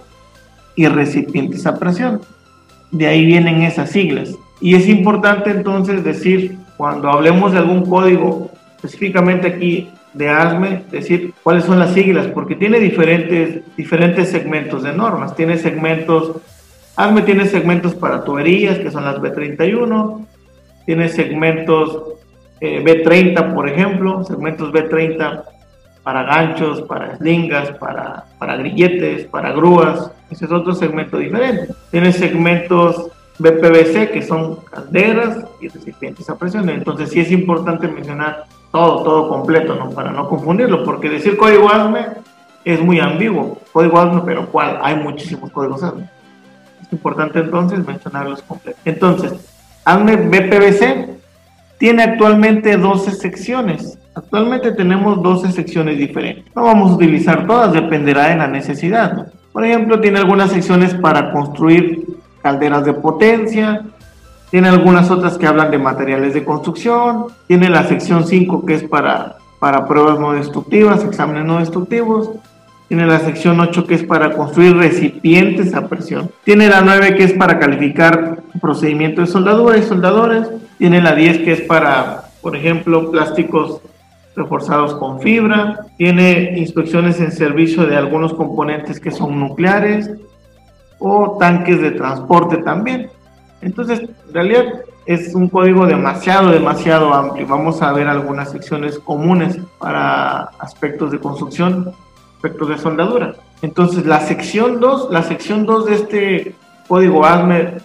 y 0.75 0.87
recipientes 0.87 1.65
a 1.65 1.79
presión. 1.79 2.21
De 2.91 3.07
ahí 3.07 3.25
vienen 3.25 3.61
esas 3.61 3.91
siglas. 3.91 4.35
Y 4.59 4.75
es 4.75 4.89
importante 4.89 5.49
entonces 5.49 6.03
decir, 6.03 6.57
cuando 6.75 7.09
hablemos 7.09 7.53
de 7.53 7.59
algún 7.59 7.85
código, 7.85 8.51
específicamente 8.75 9.47
aquí 9.47 9.89
de 10.17 10.29
ASME, 10.29 10.83
decir 10.91 11.33
cuáles 11.43 11.65
son 11.65 11.79
las 11.79 11.93
siglas, 11.93 12.27
porque 12.27 12.55
tiene 12.55 12.79
diferentes, 12.79 13.61
diferentes 13.75 14.29
segmentos 14.29 14.83
de 14.83 14.93
normas. 14.93 15.35
Tiene 15.35 15.57
segmentos, 15.57 16.37
ASME 16.95 17.21
tiene 17.21 17.45
segmentos 17.45 17.93
para 17.95 18.23
tuberías, 18.23 18.79
que 18.79 18.91
son 18.91 19.05
las 19.05 19.17
B31, 19.17 20.25
tiene 20.85 21.09
segmentos 21.09 22.03
eh, 22.59 22.83
B30, 22.83 23.53
por 23.53 23.69
ejemplo, 23.69 24.23
segmentos 24.23 24.71
B30 24.71 25.43
para 26.01 26.23
ganchos, 26.23 26.81
para 26.83 27.17
slingas, 27.17 27.71
para, 27.71 28.25
para 28.39 28.55
grilletes, 28.55 29.25
para 29.25 29.51
grúas. 29.51 30.09
Ese 30.31 30.45
es 30.45 30.51
otro 30.51 30.73
segmento 30.73 31.17
diferente. 31.17 31.73
Tiene 31.91 32.13
segmentos 32.13 33.11
BPVC, 33.39 34.11
que 34.11 34.21
son 34.21 34.55
calderas 34.71 35.45
y 35.61 35.67
recipientes 35.67 36.29
a 36.29 36.37
presión. 36.37 36.69
Entonces 36.69 37.11
sí 37.11 37.19
es 37.19 37.31
importante 37.31 37.87
mencionar 37.87 38.45
todo, 38.71 39.03
todo 39.03 39.29
completo, 39.29 39.75
¿no? 39.75 39.89
Para 39.89 40.11
no 40.11 40.27
confundirlo, 40.27 40.83
porque 40.83 41.09
decir 41.09 41.37
código 41.37 41.69
ASME 41.69 42.05
es 42.65 42.81
muy 42.81 42.99
ambiguo. 42.99 43.59
Código 43.71 43.99
ASME, 43.99 44.21
pero 44.25 44.47
¿cuál? 44.47 44.79
Hay 44.81 44.95
muchísimos 44.95 45.51
códigos 45.51 45.83
ASME. 45.83 46.09
Es 46.81 46.91
importante 46.91 47.39
entonces 47.39 47.85
mencionarlos 47.85 48.41
completos. 48.41 48.81
Entonces, 48.85 49.33
ASME 49.85 50.15
BPVC 50.15 51.17
tiene 51.77 52.03
actualmente 52.03 52.77
12 52.77 53.11
secciones. 53.11 53.97
Actualmente 54.15 54.71
tenemos 54.71 55.21
12 55.21 55.51
secciones 55.51 55.97
diferentes. 55.97 56.45
No 56.55 56.63
vamos 56.63 56.91
a 56.91 56.95
utilizar 56.95 57.45
todas, 57.45 57.71
dependerá 57.71 58.29
de 58.29 58.35
la 58.35 58.47
necesidad. 58.47 59.31
Por 59.53 59.63
ejemplo, 59.63 60.01
tiene 60.01 60.19
algunas 60.19 60.51
secciones 60.51 60.93
para 60.95 61.31
construir 61.31 62.05
calderas 62.41 62.85
de 62.85 62.93
potencia, 62.93 63.83
Tiene 64.49 64.69
algunas 64.69 65.11
otras 65.11 65.37
que 65.37 65.45
hablan 65.45 65.71
de 65.71 65.77
materiales 65.77 66.33
de 66.33 66.45
construcción. 66.45 67.25
Tiene 67.47 67.69
la 67.69 67.83
sección 67.83 68.25
5 68.25 68.65
que 68.65 68.75
es 68.75 68.83
para, 68.83 69.37
para 69.59 69.85
pruebas 69.87 70.19
no 70.19 70.33
destructivas, 70.33 71.03
exámenes 71.03 71.45
no 71.45 71.59
destructivos. 71.59 72.31
Tiene 72.87 73.05
la 73.05 73.19
sección 73.19 73.59
8 73.59 73.85
que 73.85 73.95
es 73.95 74.03
para 74.03 74.31
construir 74.31 74.77
recipientes 74.77 75.73
a 75.73 75.87
presión. 75.89 76.31
Tiene 76.45 76.69
la 76.69 76.81
9 76.81 77.15
que 77.15 77.25
es 77.25 77.33
para 77.33 77.59
calificar 77.59 78.37
procedimientos 78.61 79.27
de 79.27 79.33
soldadura 79.33 79.77
y 79.77 79.83
soldadores. 79.83 80.47
Tiene 80.77 81.01
la 81.01 81.13
10 81.13 81.39
que 81.39 81.51
es 81.51 81.61
para, 81.61 82.29
por 82.41 82.55
ejemplo, 82.55 83.11
plásticos 83.11 83.81
reforzados 84.37 84.95
con 84.95 85.19
fibra. 85.19 85.79
Tiene 85.97 86.57
inspecciones 86.57 87.19
en 87.19 87.33
servicio 87.33 87.85
de 87.85 87.97
algunos 87.97 88.33
componentes 88.33 89.01
que 89.01 89.11
son 89.11 89.37
nucleares 89.37 90.09
o 90.99 91.37
tanques 91.37 91.81
de 91.81 91.91
transporte 91.91 92.57
también. 92.57 93.09
Entonces, 93.61 94.01
en 94.01 94.33
realidad 94.33 94.65
es 95.05 95.33
un 95.33 95.47
código 95.47 95.85
demasiado, 95.85 96.51
demasiado 96.51 97.13
amplio. 97.13 97.47
Vamos 97.47 97.81
a 97.81 97.93
ver 97.93 98.07
algunas 98.07 98.51
secciones 98.51 98.99
comunes 98.99 99.57
para 99.79 100.49
aspectos 100.59 101.11
de 101.11 101.19
construcción, 101.19 101.93
aspectos 102.35 102.69
de 102.69 102.77
soldadura. 102.77 103.35
Entonces, 103.61 104.05
la 104.05 104.19
sección 104.19 104.79
2, 104.79 105.09
la 105.11 105.23
sección 105.23 105.65
2 105.65 105.85
de 105.85 105.95
este 105.95 106.55
código 106.87 107.25
ASME 107.25 107.75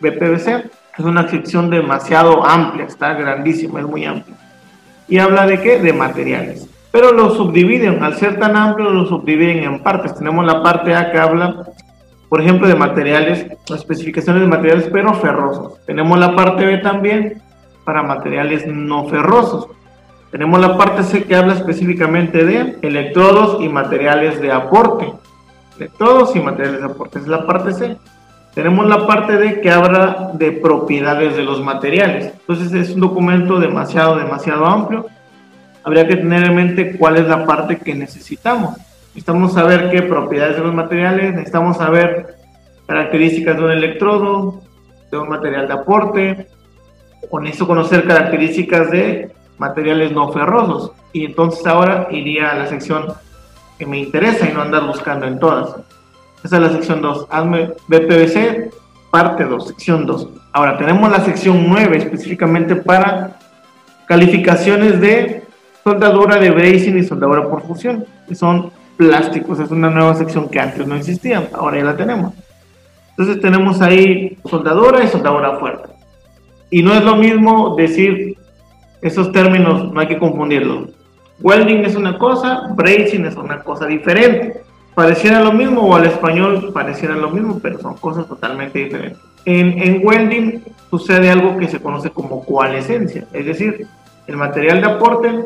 BPVC 0.00 0.70
es 0.98 1.04
una 1.04 1.28
sección 1.28 1.70
demasiado 1.70 2.44
amplia, 2.44 2.84
está 2.84 3.14
grandísima, 3.14 3.80
es 3.80 3.86
muy 3.86 4.04
amplia. 4.04 4.36
Y 5.08 5.18
habla 5.18 5.46
de 5.46 5.60
qué? 5.60 5.78
De 5.80 5.92
materiales. 5.92 6.68
Pero 6.92 7.12
lo 7.12 7.34
subdividen, 7.34 8.02
al 8.02 8.16
ser 8.16 8.38
tan 8.38 8.56
amplio, 8.56 8.90
lo 8.90 9.06
subdividen 9.06 9.64
en 9.64 9.82
partes. 9.82 10.14
Tenemos 10.14 10.44
la 10.44 10.62
parte 10.62 10.94
A 10.94 11.10
que 11.10 11.18
habla 11.18 11.66
por 12.30 12.40
ejemplo, 12.40 12.68
de 12.68 12.76
materiales, 12.76 13.44
especificaciones 13.74 14.42
de 14.42 14.48
materiales 14.48 14.88
pero 14.90 15.12
ferrosos. 15.14 15.84
Tenemos 15.84 16.16
la 16.16 16.36
parte 16.36 16.64
B 16.64 16.78
también 16.78 17.42
para 17.84 18.04
materiales 18.04 18.68
no 18.68 19.08
ferrosos. 19.08 19.66
Tenemos 20.30 20.60
la 20.60 20.78
parte 20.78 21.02
C 21.02 21.24
que 21.24 21.34
habla 21.34 21.54
específicamente 21.54 22.44
de 22.44 22.78
electrodos 22.82 23.60
y 23.60 23.68
materiales 23.68 24.40
de 24.40 24.52
aporte. 24.52 25.12
Electrodos 25.76 26.36
y 26.36 26.40
materiales 26.40 26.78
de 26.78 26.86
aporte, 26.86 27.18
es 27.18 27.26
la 27.26 27.44
parte 27.44 27.72
C. 27.72 27.96
Tenemos 28.54 28.86
la 28.86 29.08
parte 29.08 29.36
D 29.36 29.60
que 29.60 29.72
habla 29.72 30.30
de 30.34 30.52
propiedades 30.52 31.36
de 31.36 31.42
los 31.42 31.60
materiales. 31.64 32.32
Entonces 32.32 32.72
es 32.72 32.94
un 32.94 33.00
documento 33.00 33.58
demasiado, 33.58 34.16
demasiado 34.16 34.66
amplio. 34.66 35.06
Habría 35.82 36.06
que 36.06 36.14
tener 36.14 36.44
en 36.44 36.54
mente 36.54 36.96
cuál 36.96 37.16
es 37.16 37.26
la 37.26 37.44
parte 37.44 37.78
que 37.78 37.92
necesitamos. 37.92 38.76
Necesitamos 39.10 39.52
saber 39.52 39.90
qué 39.90 40.02
propiedades 40.02 40.56
de 40.56 40.62
los 40.62 40.74
materiales, 40.74 41.34
necesitamos 41.34 41.76
saber 41.76 42.36
características 42.86 43.56
de 43.56 43.64
un 43.64 43.70
electrodo, 43.72 44.62
de 45.10 45.18
un 45.18 45.28
material 45.28 45.66
de 45.66 45.74
aporte, 45.74 46.46
o 47.28 47.40
necesito 47.40 47.66
conocer 47.66 48.06
características 48.06 48.90
de 48.90 49.32
materiales 49.58 50.12
no 50.12 50.32
ferrosos. 50.32 50.92
Y 51.12 51.24
entonces 51.24 51.66
ahora 51.66 52.06
iría 52.10 52.50
a 52.50 52.54
la 52.54 52.66
sección 52.66 53.12
que 53.78 53.86
me 53.86 53.98
interesa 53.98 54.48
y 54.48 54.52
no 54.52 54.62
andar 54.62 54.86
buscando 54.86 55.26
en 55.26 55.38
todas. 55.38 55.74
Esa 56.44 56.56
es 56.56 56.62
la 56.62 56.70
sección 56.70 57.02
2. 57.02 57.26
Hazme 57.30 57.72
BPVC, 57.88 58.70
parte 59.10 59.44
2, 59.44 59.68
sección 59.68 60.06
2. 60.06 60.28
Ahora 60.52 60.78
tenemos 60.78 61.10
la 61.10 61.20
sección 61.20 61.66
9 61.68 61.96
específicamente 61.96 62.76
para 62.76 63.38
calificaciones 64.06 65.00
de 65.00 65.44
soldadura 65.84 66.36
de 66.36 66.50
bracing 66.50 66.96
y 66.96 67.04
soldadura 67.04 67.48
por 67.48 67.62
fusión, 67.62 68.04
que 68.28 68.34
son 68.34 68.70
plásticos, 69.00 69.58
es 69.58 69.70
una 69.70 69.88
nueva 69.88 70.14
sección 70.14 70.50
que 70.50 70.60
antes 70.60 70.86
no 70.86 70.94
existía, 70.94 71.48
ahora 71.54 71.78
ya 71.78 71.84
la 71.84 71.96
tenemos. 71.96 72.34
Entonces 73.16 73.40
tenemos 73.40 73.80
ahí 73.80 74.36
soldadura 74.44 75.02
y 75.02 75.08
soldadura 75.08 75.58
fuerte. 75.58 75.88
Y 76.68 76.82
no 76.82 76.92
es 76.92 77.02
lo 77.02 77.16
mismo 77.16 77.76
decir 77.76 78.36
esos 79.00 79.32
términos, 79.32 79.90
no 79.90 80.00
hay 80.00 80.06
que 80.06 80.18
confundirlos. 80.18 80.90
Welding 81.40 81.86
es 81.86 81.96
una 81.96 82.18
cosa, 82.18 82.74
bracing 82.74 83.24
es 83.24 83.36
una 83.36 83.60
cosa 83.60 83.86
diferente. 83.86 84.60
Pareciera 84.94 85.40
lo 85.40 85.52
mismo 85.52 85.80
o 85.80 85.96
al 85.96 86.04
español 86.04 86.70
pareciera 86.74 87.14
lo 87.14 87.30
mismo, 87.30 87.58
pero 87.58 87.78
son 87.78 87.94
cosas 87.94 88.26
totalmente 88.26 88.80
diferentes. 88.80 89.18
En, 89.46 89.82
en 89.82 90.06
welding 90.06 90.62
sucede 90.90 91.30
algo 91.30 91.56
que 91.56 91.68
se 91.68 91.80
conoce 91.80 92.10
como 92.10 92.44
coalescencia, 92.44 93.26
es 93.32 93.46
decir, 93.46 93.86
el 94.26 94.36
material 94.36 94.82
de 94.82 94.86
aporte 94.88 95.44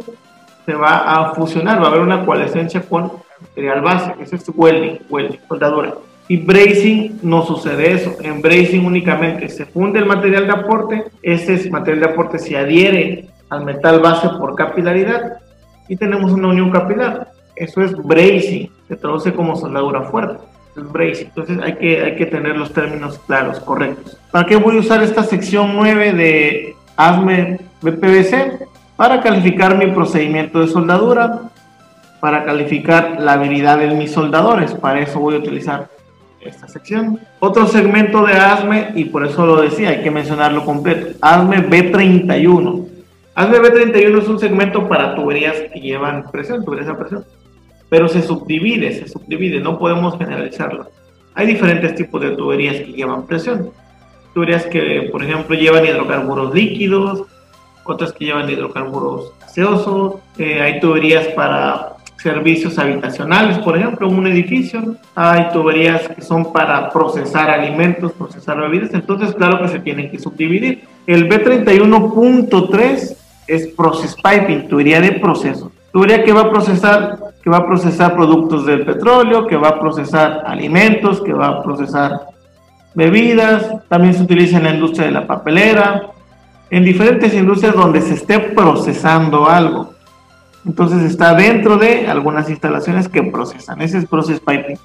se 0.66 0.74
va 0.74 0.96
a 0.96 1.34
fusionar, 1.34 1.80
va 1.80 1.84
a 1.84 1.88
haber 1.90 2.00
una 2.00 2.24
coalescencia 2.26 2.80
con 2.82 3.12
material 3.40 3.80
base, 3.80 4.14
ese 4.20 4.36
es 4.36 4.50
welding, 4.54 4.98
welding, 5.08 5.40
soldadura. 5.48 5.94
Y 6.26 6.38
bracing 6.38 7.18
no 7.22 7.44
sucede 7.44 7.92
eso. 7.92 8.16
En 8.20 8.40
bracing 8.40 8.84
únicamente 8.84 9.48
se 9.48 9.66
funde 9.66 9.98
el 9.98 10.06
material 10.06 10.46
de 10.46 10.52
aporte, 10.52 11.04
ese 11.22 11.70
material 11.70 12.00
de 12.00 12.12
aporte 12.12 12.38
se 12.38 12.56
adhiere 12.56 13.28
al 13.50 13.64
metal 13.64 14.00
base 14.00 14.28
por 14.38 14.54
capilaridad 14.54 15.38
y 15.88 15.96
tenemos 15.96 16.32
una 16.32 16.48
unión 16.48 16.70
capilar. 16.70 17.30
Eso 17.56 17.82
es 17.82 17.94
bracing, 17.96 18.68
se 18.88 18.96
traduce 18.96 19.32
como 19.32 19.54
soldadura 19.56 20.02
fuerte. 20.02 20.42
Es 20.76 20.90
bracing. 20.90 21.26
Entonces 21.26 21.58
hay 21.62 21.74
que, 21.74 22.02
hay 22.02 22.16
que 22.16 22.26
tener 22.26 22.56
los 22.56 22.72
términos 22.72 23.20
claros, 23.26 23.60
correctos. 23.60 24.16
¿Para 24.32 24.46
qué 24.46 24.56
voy 24.56 24.76
a 24.76 24.80
usar 24.80 25.02
esta 25.02 25.22
sección 25.22 25.76
9 25.76 26.12
de 26.14 26.76
ASME 26.96 27.60
BPVC? 27.82 28.66
Para 28.96 29.20
calificar 29.20 29.76
mi 29.76 29.88
procedimiento 29.88 30.60
de 30.60 30.68
soldadura, 30.68 31.50
para 32.24 32.42
calificar 32.42 33.18
la 33.20 33.34
habilidad 33.34 33.78
de 33.78 33.88
mis 33.88 34.10
soldadores. 34.10 34.72
Para 34.72 35.00
eso 35.00 35.20
voy 35.20 35.34
a 35.34 35.38
utilizar 35.40 35.90
esta 36.40 36.66
sección. 36.68 37.20
Otro 37.38 37.66
segmento 37.66 38.24
de 38.24 38.32
ASME, 38.32 38.92
y 38.94 39.04
por 39.04 39.26
eso 39.26 39.44
lo 39.44 39.60
decía, 39.60 39.90
hay 39.90 40.02
que 40.02 40.10
mencionarlo 40.10 40.64
completo, 40.64 41.18
ASME 41.20 41.68
B31. 41.68 42.86
ASME 43.34 43.58
B31 43.58 44.22
es 44.22 44.28
un 44.28 44.38
segmento 44.38 44.88
para 44.88 45.14
tuberías 45.14 45.54
que 45.70 45.78
llevan 45.78 46.24
presión, 46.30 46.64
tuberías 46.64 46.88
a 46.88 46.96
presión, 46.96 47.26
pero 47.90 48.08
se 48.08 48.22
subdivide, 48.22 48.94
se 48.94 49.06
subdivide, 49.06 49.60
no 49.60 49.78
podemos 49.78 50.16
generalizarlo. 50.16 50.88
Hay 51.34 51.46
diferentes 51.46 51.94
tipos 51.94 52.22
de 52.22 52.30
tuberías 52.30 52.76
que 52.76 52.92
llevan 52.94 53.26
presión. 53.26 53.68
Tuberías 54.32 54.64
que, 54.64 55.10
por 55.12 55.22
ejemplo, 55.22 55.54
llevan 55.54 55.84
hidrocarburos 55.84 56.54
líquidos, 56.54 57.24
otras 57.84 58.14
que 58.14 58.24
llevan 58.24 58.48
hidrocarburos 58.48 59.34
gaseosos, 59.42 60.14
eh, 60.38 60.62
hay 60.62 60.80
tuberías 60.80 61.26
para 61.34 61.93
servicios 62.24 62.78
habitacionales, 62.78 63.58
por 63.58 63.76
ejemplo, 63.76 64.08
un 64.08 64.26
edificio, 64.26 64.96
hay 65.14 65.50
tuberías 65.52 66.08
que 66.08 66.22
son 66.22 66.54
para 66.54 66.88
procesar 66.88 67.50
alimentos, 67.50 68.12
procesar 68.12 68.58
bebidas, 68.58 68.94
entonces 68.94 69.34
claro 69.34 69.60
que 69.60 69.68
se 69.68 69.78
tienen 69.80 70.10
que 70.10 70.18
subdividir. 70.18 70.84
El 71.06 71.28
B31.3 71.28 73.16
es 73.46 73.66
Process 73.76 74.16
Piping, 74.16 74.68
tubería 74.68 75.02
de 75.02 75.12
proceso. 75.12 75.70
Tubería 75.92 76.24
que 76.24 76.32
va 76.32 76.40
a 76.40 76.50
procesar, 76.50 77.18
que 77.42 77.50
va 77.50 77.58
a 77.58 77.66
procesar 77.66 78.16
productos 78.16 78.64
del 78.64 78.86
petróleo, 78.86 79.46
que 79.46 79.58
va 79.58 79.68
a 79.68 79.78
procesar 79.78 80.44
alimentos, 80.46 81.20
que 81.20 81.34
va 81.34 81.48
a 81.48 81.62
procesar 81.62 82.20
bebidas, 82.94 83.86
también 83.90 84.14
se 84.14 84.22
utiliza 84.22 84.56
en 84.56 84.64
la 84.64 84.74
industria 84.74 85.08
de 85.08 85.12
la 85.12 85.26
papelera, 85.26 86.04
en 86.70 86.84
diferentes 86.84 87.34
industrias 87.34 87.74
donde 87.74 88.00
se 88.00 88.14
esté 88.14 88.38
procesando 88.38 89.46
algo. 89.46 89.93
Entonces 90.66 91.02
está 91.02 91.34
dentro 91.34 91.76
de 91.76 92.06
algunas 92.06 92.48
instalaciones 92.48 93.08
que 93.08 93.22
procesan. 93.22 93.82
Ese 93.82 93.98
es 93.98 94.06
Process 94.06 94.40
Piping 94.40 94.76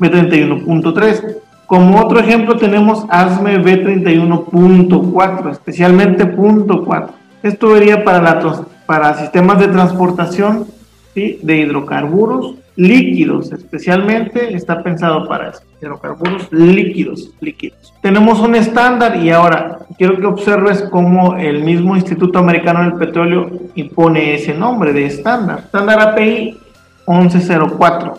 B31.3. 0.00 1.36
Como 1.66 2.00
otro 2.00 2.18
ejemplo 2.18 2.56
tenemos 2.56 3.04
ASME 3.08 3.62
B31.4, 3.62 5.52
especialmente 5.52 6.26
punto 6.26 6.84
.4. 6.84 7.10
Esto 7.42 7.70
vería 7.70 8.04
para, 8.04 8.40
para 8.86 9.14
sistemas 9.14 9.60
de 9.60 9.68
transportación 9.68 10.66
de 11.14 11.56
hidrocarburos 11.56 12.54
líquidos, 12.76 13.52
especialmente 13.52 14.54
está 14.54 14.82
pensado 14.82 15.28
para 15.28 15.50
eso, 15.50 15.62
hidrocarburos 15.82 16.50
líquidos, 16.50 17.30
líquidos. 17.40 17.92
Tenemos 18.00 18.40
un 18.40 18.54
estándar 18.54 19.16
y 19.16 19.30
ahora 19.30 19.80
quiero 19.98 20.18
que 20.18 20.26
observes 20.26 20.82
cómo 20.90 21.36
el 21.36 21.62
mismo 21.62 21.96
Instituto 21.96 22.38
Americano 22.38 22.82
del 22.82 22.94
Petróleo 22.94 23.50
impone 23.74 24.34
ese 24.34 24.54
nombre 24.54 24.92
de 24.92 25.06
estándar, 25.06 25.60
estándar 25.64 26.00
API 26.00 26.58
1104 27.06 28.18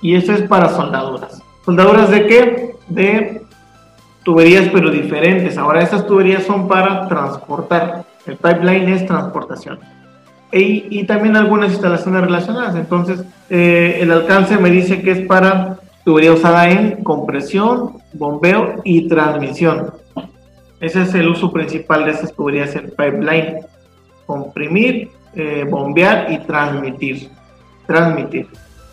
y 0.00 0.16
eso 0.16 0.32
es 0.32 0.42
para 0.42 0.70
soldaduras. 0.70 1.40
¿Soldaduras 1.64 2.10
de 2.10 2.26
qué? 2.26 2.76
De 2.88 3.42
tuberías 4.24 4.68
pero 4.72 4.90
diferentes. 4.90 5.56
Ahora 5.56 5.82
estas 5.82 6.06
tuberías 6.06 6.42
son 6.42 6.68
para 6.68 7.06
transportar. 7.08 8.04
El 8.26 8.36
pipeline 8.36 8.88
es 8.88 9.06
transportación 9.06 9.78
y, 10.60 11.04
también 11.04 11.36
algunas 11.36 11.72
instalaciones 11.72 12.22
relacionadas. 12.22 12.76
Entonces, 12.76 13.24
eh, 13.50 13.98
el 14.00 14.12
alcance 14.12 14.56
me 14.58 14.70
dice 14.70 15.02
que 15.02 15.10
es 15.10 15.26
para 15.26 15.78
tubería 16.04 16.32
usada 16.32 16.70
en 16.70 17.02
compresión, 17.02 17.96
bombeo 18.12 18.80
y 18.84 19.08
transmisión. 19.08 19.92
Ese 20.80 21.02
es 21.02 21.14
el 21.14 21.28
uso 21.28 21.50
principal 21.50 22.04
de 22.04 22.12
estas 22.12 22.32
tuberías 22.34 22.74
en 22.76 22.90
pipeline. 22.90 23.60
Comprimir, 24.26 25.10
eh, 25.34 25.66
bombear 25.68 26.30
y 26.30 26.38
transmitir. 26.38 27.30
Transmitir. 27.86 28.46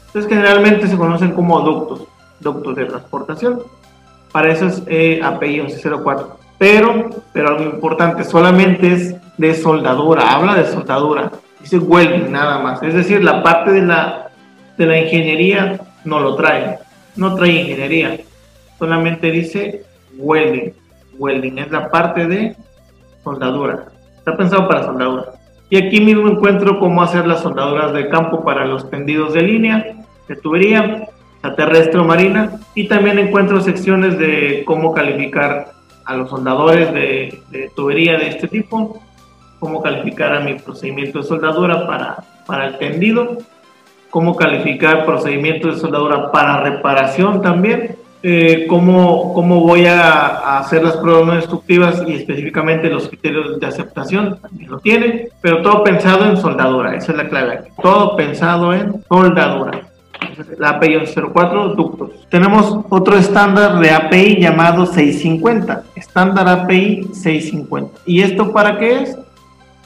Entonces, 0.07 0.29
generalmente 0.29 0.87
se 0.87 0.97
conocen 0.97 1.31
como 1.31 1.61
ductos, 1.61 2.07
ductos 2.39 2.75
de 2.75 2.85
transportación. 2.85 3.61
Para 4.31 4.51
eso 4.51 4.67
es 4.67 4.81
eh, 4.87 5.19
API 5.23 5.61
1104. 5.61 6.37
Pero, 6.57 7.09
pero 7.33 7.49
algo 7.49 7.63
importante, 7.63 8.23
solamente 8.23 8.93
es 8.93 9.15
de 9.37 9.55
soldadura, 9.55 10.31
habla 10.31 10.55
de 10.55 10.65
soldadura, 10.65 11.31
dice 11.61 11.77
welding 11.77 12.31
nada 12.31 12.59
más. 12.59 12.81
Es 12.83 12.93
decir, 12.93 13.23
la 13.23 13.43
parte 13.43 13.71
de 13.71 13.81
la, 13.81 14.29
de 14.77 14.85
la 14.85 14.97
ingeniería 14.97 15.79
no 16.03 16.19
lo 16.19 16.35
trae, 16.35 16.79
no 17.15 17.35
trae 17.35 17.61
ingeniería, 17.61 18.19
solamente 18.77 19.31
dice 19.31 19.83
welding. 20.17 20.73
Welding 21.17 21.59
es 21.59 21.71
la 21.71 21.89
parte 21.89 22.25
de 22.25 22.55
soldadura, 23.23 23.87
está 24.17 24.35
pensado 24.35 24.67
para 24.67 24.83
soldadura. 24.83 25.25
Y 25.69 25.77
aquí 25.77 26.01
mismo 26.01 26.27
encuentro 26.27 26.79
cómo 26.79 27.01
hacer 27.01 27.25
las 27.25 27.41
soldaduras 27.41 27.93
de 27.93 28.09
campo 28.09 28.43
para 28.43 28.65
los 28.65 28.89
tendidos 28.89 29.33
de 29.33 29.41
línea, 29.41 29.95
de 30.27 30.35
tubería, 30.35 31.07
la 31.41 31.55
terrestre 31.55 31.97
o 31.97 32.03
marina. 32.03 32.59
Y 32.75 32.89
también 32.89 33.19
encuentro 33.19 33.61
secciones 33.61 34.17
de 34.19 34.63
cómo 34.65 34.93
calificar 34.93 35.71
a 36.03 36.15
los 36.15 36.29
soldadores 36.29 36.93
de, 36.93 37.71
tubería 37.73 38.17
de 38.17 38.27
este 38.27 38.49
tipo, 38.49 39.01
cómo 39.61 39.79
calificar 39.79 40.33
a 40.33 40.39
mi 40.39 40.55
procedimiento 40.55 41.19
de 41.19 41.23
soldadura 41.23 41.85
para, 41.85 42.17
para 42.47 42.65
el 42.65 42.79
tendido, 42.79 43.37
cómo 44.09 44.35
calificar 44.35 45.05
procedimientos 45.05 45.75
de 45.75 45.81
soldadura 45.81 46.31
para 46.31 46.61
reparación 46.61 47.43
también, 47.43 47.95
eh, 48.23 48.65
cómo, 48.67 49.35
cómo, 49.35 49.61
voy 49.61 49.85
a, 49.85 50.57
hacer 50.57 50.83
las 50.83 50.97
pruebas 50.97 51.27
no 51.27 51.35
destructivas 51.35 52.03
y 52.07 52.15
específicamente 52.15 52.89
los 52.89 53.07
criterios 53.07 53.59
de 53.59 53.67
aceptación, 53.67 54.39
también 54.41 54.71
lo 54.71 54.79
tiene, 54.79 55.29
pero 55.41 55.61
todo 55.61 55.83
pensado 55.83 56.25
en 56.25 56.37
soldadura, 56.37 56.95
esa 56.95 57.11
es 57.11 57.17
la 57.19 57.29
clave 57.29 57.61
todo 57.81 58.15
pensado 58.15 58.73
en 58.73 59.03
soldadura. 59.07 59.81
La 60.57 60.69
API 60.69 60.95
1104, 60.97 61.75
ductos. 61.75 62.27
Tenemos 62.29 62.79
otro 62.89 63.17
estándar 63.17 63.79
de 63.79 63.91
API 63.91 64.39
llamado 64.39 64.85
650, 64.85 65.83
estándar 65.95 66.47
API 66.47 67.09
650. 67.13 67.99
¿Y 68.05 68.21
esto 68.21 68.51
para 68.51 68.79
qué 68.79 69.03
es? 69.03 69.17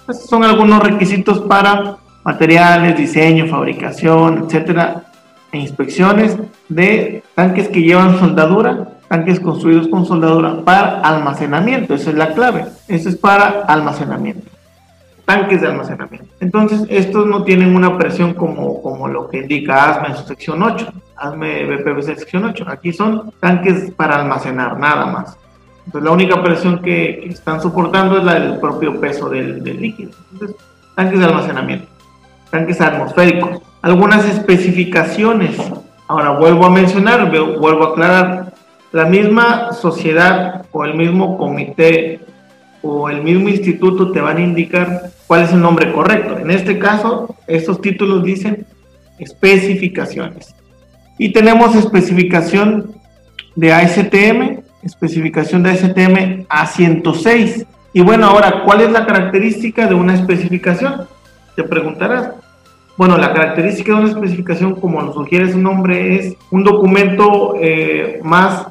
Pues 0.05 0.25
son 0.25 0.43
algunos 0.43 0.83
requisitos 0.83 1.39
para 1.41 1.97
materiales, 2.23 2.97
diseño, 2.97 3.47
fabricación, 3.47 4.45
etcétera, 4.45 5.05
e 5.51 5.59
inspecciones 5.59 6.37
de 6.69 7.23
tanques 7.33 7.69
que 7.69 7.81
llevan 7.81 8.19
soldadura, 8.19 8.89
tanques 9.07 9.39
construidos 9.39 9.87
con 9.87 10.05
soldadura 10.05 10.61
para 10.63 10.99
almacenamiento, 11.01 11.93
esa 11.93 12.09
es 12.09 12.15
la 12.15 12.33
clave, 12.33 12.65
eso 12.87 13.09
es 13.09 13.15
para 13.15 13.61
almacenamiento, 13.67 14.49
tanques 15.23 15.61
de 15.61 15.67
almacenamiento. 15.67 16.27
Entonces, 16.39 16.83
estos 16.89 17.25
no 17.25 17.43
tienen 17.43 17.75
una 17.75 17.97
presión 17.97 18.33
como, 18.33 18.81
como 18.81 19.07
lo 19.07 19.29
que 19.29 19.39
indica 19.39 19.91
ASME 19.91 20.07
en 20.09 20.17
su 20.17 20.23
sección 20.25 20.61
8, 20.61 20.87
ASME 21.15 21.65
BPBC 21.65 22.17
sección 22.17 22.45
8, 22.45 22.65
aquí 22.67 22.91
son 22.91 23.31
tanques 23.39 23.91
para 23.91 24.17
almacenar, 24.17 24.77
nada 24.77 25.05
más. 25.05 25.37
Entonces, 25.85 26.03
la 26.03 26.11
única 26.11 26.41
presión 26.43 26.81
que, 26.81 27.25
están 27.29 27.61
soportando 27.61 28.17
es 28.17 28.23
la 28.23 28.39
del 28.39 28.59
propio 28.59 28.99
peso 28.99 29.29
del, 29.29 29.63
del 29.63 29.81
líquido. 29.81 30.11
Entonces, 30.33 30.57
tanques 30.95 31.19
de 31.19 31.25
almacenamiento, 31.25 31.87
tanques 32.49 32.81
atmosféricos, 32.81 33.61
algunas 33.81 34.25
especificaciones 34.25 35.59
Ahora 36.07 36.31
vuelvo 36.31 36.65
a 36.65 36.69
mencionar, 36.69 37.31
vuelvo 37.31 37.83
a 37.83 37.89
aclarar, 37.89 38.53
la 38.91 39.05
misma 39.05 39.73
sociedad 39.73 40.65
o 40.71 40.85
el 40.85 40.93
mismo 40.93 41.37
comité 41.37 42.19
o 42.81 43.09
el 43.09 43.23
mismo 43.23 43.49
instituto 43.49 44.11
te 44.11 44.21
van 44.21 44.37
a 44.37 44.41
indicar 44.41 45.09
cuál 45.25 45.43
es 45.43 45.51
el 45.51 45.61
nombre 45.61 45.91
correcto. 45.91 46.37
En 46.37 46.51
este 46.51 46.77
caso, 46.77 47.35
estos 47.47 47.81
títulos 47.81 48.23
dicen 48.23 48.67
especificaciones. 49.17 50.55
Y 51.17 51.33
tenemos 51.33 51.75
especificación 51.75 52.93
de 53.55 53.73
ASTM, 53.73 54.54
especificación 54.85 55.63
de 55.63 55.71
ASTM 55.71 56.45
A106. 56.47 57.65
Y 57.93 58.01
bueno, 58.01 58.27
ahora, 58.27 58.63
¿cuál 58.63 58.81
es 58.81 58.91
la 58.91 59.05
característica 59.05 59.87
de 59.87 59.95
una 59.95 60.13
especificación? 60.13 61.07
Te 61.55 61.63
preguntarás. 61.63 62.31
Bueno, 62.97 63.17
la 63.17 63.33
característica 63.33 63.93
de 63.93 63.99
una 63.99 64.09
especificación, 64.09 64.75
como 64.79 65.01
lo 65.01 65.13
sugiere 65.13 65.51
su 65.51 65.59
nombre, 65.59 66.15
es 66.15 66.35
un 66.51 66.63
documento 66.63 67.55
eh, 67.59 68.19
más 68.23 68.67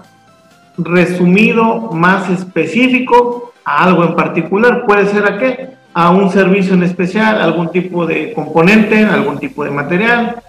resumido, 0.79 1.91
más 1.93 2.31
específico 2.31 3.53
a 3.65 3.85
algo 3.85 4.05
en 4.05 4.15
particular. 4.15 4.85
Puede 4.87 5.07
ser 5.07 5.25
a 5.25 5.39
qué? 5.39 5.71
A 5.93 6.11
un 6.11 6.31
servicio 6.31 6.75
en 6.75 6.85
especial, 6.85 7.41
algún 7.41 7.71
tipo 7.71 8.07
de 8.07 8.33
componente, 8.33 9.05
algún 9.05 9.39
tipo 9.39 9.65
de 9.65 9.71
material, 9.71 10.43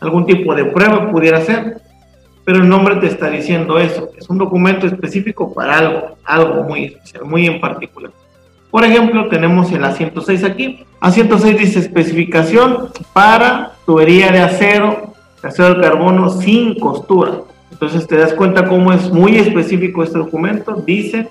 algún 0.00 0.26
tipo 0.26 0.54
de 0.54 0.64
prueba 0.64 1.10
pudiera 1.10 1.40
ser. 1.40 1.83
Pero 2.44 2.58
el 2.58 2.68
nombre 2.68 2.96
te 2.96 3.06
está 3.06 3.30
diciendo 3.30 3.78
eso. 3.78 4.10
Es 4.16 4.28
un 4.28 4.38
documento 4.38 4.86
específico 4.86 5.52
para 5.54 5.78
algo, 5.78 6.16
algo 6.24 6.62
muy 6.64 6.84
especial, 6.84 7.24
muy 7.24 7.46
en 7.46 7.60
particular. 7.60 8.10
Por 8.70 8.84
ejemplo, 8.84 9.28
tenemos 9.28 9.70
el 9.72 9.82
A106 9.82 10.44
aquí. 10.44 10.84
A106 11.00 11.56
dice 11.56 11.78
especificación 11.78 12.90
para 13.12 13.72
tubería 13.86 14.32
de 14.32 14.40
acero, 14.40 15.14
de 15.40 15.48
acero 15.48 15.74
de 15.74 15.80
carbono 15.80 16.28
sin 16.28 16.78
costura. 16.78 17.34
Entonces 17.70 18.06
te 18.06 18.16
das 18.16 18.34
cuenta 18.34 18.66
cómo 18.66 18.92
es 18.92 19.10
muy 19.10 19.36
específico 19.36 20.02
este 20.02 20.18
documento. 20.18 20.82
Dice 20.84 21.28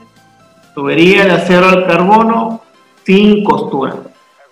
tubería 0.73 1.26
de 1.26 1.32
acero 1.32 1.67
al 1.67 1.86
carbono 1.86 2.62
sin 3.06 3.43
costura. 3.43 3.95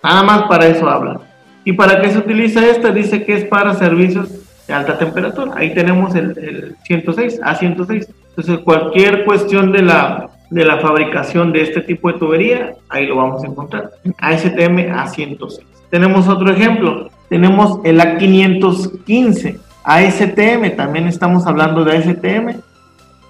Nada 0.02 0.22
más 0.22 0.42
para 0.42 0.66
eso 0.66 0.88
habla. 0.88 1.20
¿Y 1.64 1.72
para 1.72 2.00
qué 2.00 2.10
se 2.10 2.18
utiliza 2.18 2.66
esta? 2.66 2.90
Dice 2.90 3.24
que 3.24 3.34
es 3.34 3.44
para 3.44 3.74
servicios 3.74 4.28
alta 4.72 4.98
temperatura. 4.98 5.52
Ahí 5.54 5.74
tenemos 5.74 6.14
el, 6.14 6.36
el 6.38 6.76
106, 6.84 7.40
A106. 7.40 8.08
Entonces 8.30 8.58
cualquier 8.60 9.24
cuestión 9.24 9.72
de 9.72 9.82
la 9.82 10.30
de 10.52 10.66
la 10.66 10.78
fabricación 10.80 11.50
de 11.50 11.62
este 11.62 11.80
tipo 11.80 12.12
de 12.12 12.18
tubería, 12.18 12.74
ahí 12.90 13.06
lo 13.06 13.16
vamos 13.16 13.42
a 13.42 13.46
encontrar, 13.46 13.90
ASTM 14.18 14.92
A106. 14.92 15.60
Tenemos 15.88 16.28
otro 16.28 16.52
ejemplo, 16.52 17.08
tenemos 17.30 17.80
el 17.84 17.98
A515, 17.98 19.58
ASTM, 19.82 20.76
también 20.76 21.06
estamos 21.06 21.46
hablando 21.46 21.84
de 21.84 21.96
ASTM, 21.96 22.60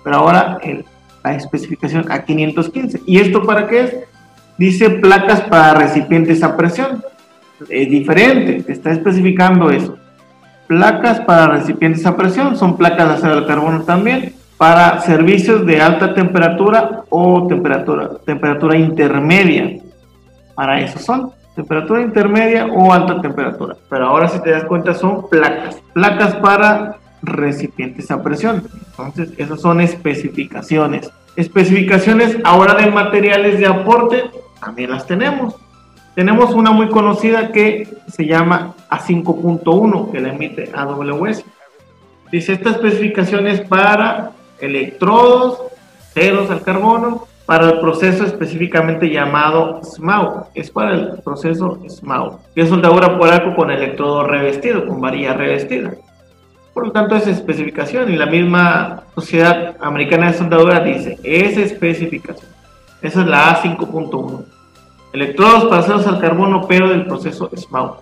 pero 0.03 0.17
ahora 0.17 0.59
la 1.23 1.37
especificación 1.37 2.07
A515. 2.07 3.03
¿Y 3.07 3.21
esto 3.21 3.45
para 3.45 3.69
qué 3.69 3.81
es? 3.83 3.97
Dice 4.59 4.91
placas 4.91 5.43
para 5.43 5.75
recipientes 5.75 6.43
a 6.43 6.57
presión. 6.57 7.05
Es 7.69 7.89
diferente, 7.89 8.65
te 8.65 8.73
está 8.73 8.91
especificando 8.91 9.71
eso. 9.71 9.97
Placas 10.73 11.21
para 11.21 11.49
recipientes 11.49 12.07
a 12.07 12.17
presión, 12.17 12.57
son 12.57 12.79
placas 12.79 13.07
de 13.07 13.15
acero 13.17 13.43
de 13.43 13.47
carbono 13.47 13.83
también 13.83 14.33
para 14.57 15.01
servicios 15.01 15.67
de 15.67 15.83
alta 15.83 16.15
temperatura 16.15 17.03
o 17.11 17.47
temperatura, 17.47 18.13
temperatura 18.25 18.79
intermedia. 18.79 19.83
Para 20.55 20.81
eso 20.81 20.99
son 20.99 21.31
temperatura 21.55 22.01
intermedia 22.01 22.65
o 22.65 22.91
alta 22.91 23.21
temperatura. 23.21 23.77
Pero 23.91 24.07
ahora 24.07 24.29
si 24.29 24.41
te 24.41 24.51
das 24.51 24.65
cuenta 24.65 24.95
son 24.95 25.29
placas. 25.29 25.77
Placas 25.93 26.37
para 26.37 26.97
recipientes 27.21 28.11
a 28.11 28.23
presión. 28.23 28.67
Entonces, 28.93 29.29
esas 29.37 29.61
son 29.61 29.83
especificaciones. 29.83 31.11
Especificaciones 31.37 32.39
ahora 32.45 32.77
de 32.77 32.91
materiales 32.91 33.59
de 33.59 33.67
aporte, 33.67 34.25
también 34.59 34.91
las 34.91 35.07
tenemos. 35.07 35.55
Tenemos 36.15 36.53
una 36.55 36.73
muy 36.73 36.89
conocida 36.89 37.53
que 37.53 37.89
se 38.07 38.27
llama 38.27 38.75
A5.1, 38.91 40.11
que 40.11 40.21
la 40.21 40.29
emite 40.31 40.71
AWS. 40.75 41.45
Dice, 42.31 42.53
esta 42.53 42.71
especificación 42.71 43.47
es 43.47 43.63
para 43.63 44.33
electrodos, 44.61 45.59
ceros 46.13 46.51
al 46.51 46.63
carbono, 46.63 47.27
para 47.47 47.71
el 47.71 47.81
proceso 47.81 48.25
específicamente 48.25 49.09
llamado 49.09 49.81
SMAU. 49.83 50.47
Es 50.55 50.71
para 50.71 50.93
el 50.93 51.23
proceso 51.23 51.81
SMAU, 51.89 52.39
que 52.55 52.63
es 52.63 52.69
soldadura 52.69 53.19
por 53.19 53.29
arco 53.29 53.55
con 53.55 53.71
electrodo 53.71 54.25
revestido, 54.25 54.87
con 54.87 55.01
varilla 55.01 55.33
revestida. 55.33 55.93
Por 56.75 56.87
lo 56.87 56.93
tanto, 56.93 57.17
es 57.17 57.27
especificación 57.27 58.11
y 58.13 58.17
la 58.17 58.27
misma 58.27 59.05
Sociedad 59.15 59.77
Americana 59.81 60.29
de 60.31 60.39
Soldadura 60.39 60.81
dice, 60.81 61.19
es 61.23 61.57
especificación. 61.57 62.51
Esa 63.01 63.21
es 63.23 63.27
la 63.27 63.63
A5.1. 63.63 64.45
Electrodos 65.13 65.67
para 65.67 65.83
ceros 65.83 66.07
al 66.07 66.21
carbono, 66.21 66.67
pero 66.67 66.89
del 66.89 67.07
proceso 67.07 67.51
SMAU. 67.55 67.97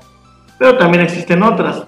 Pero 0.59 0.79
también 0.79 1.03
existen 1.03 1.43
otras. 1.43 1.85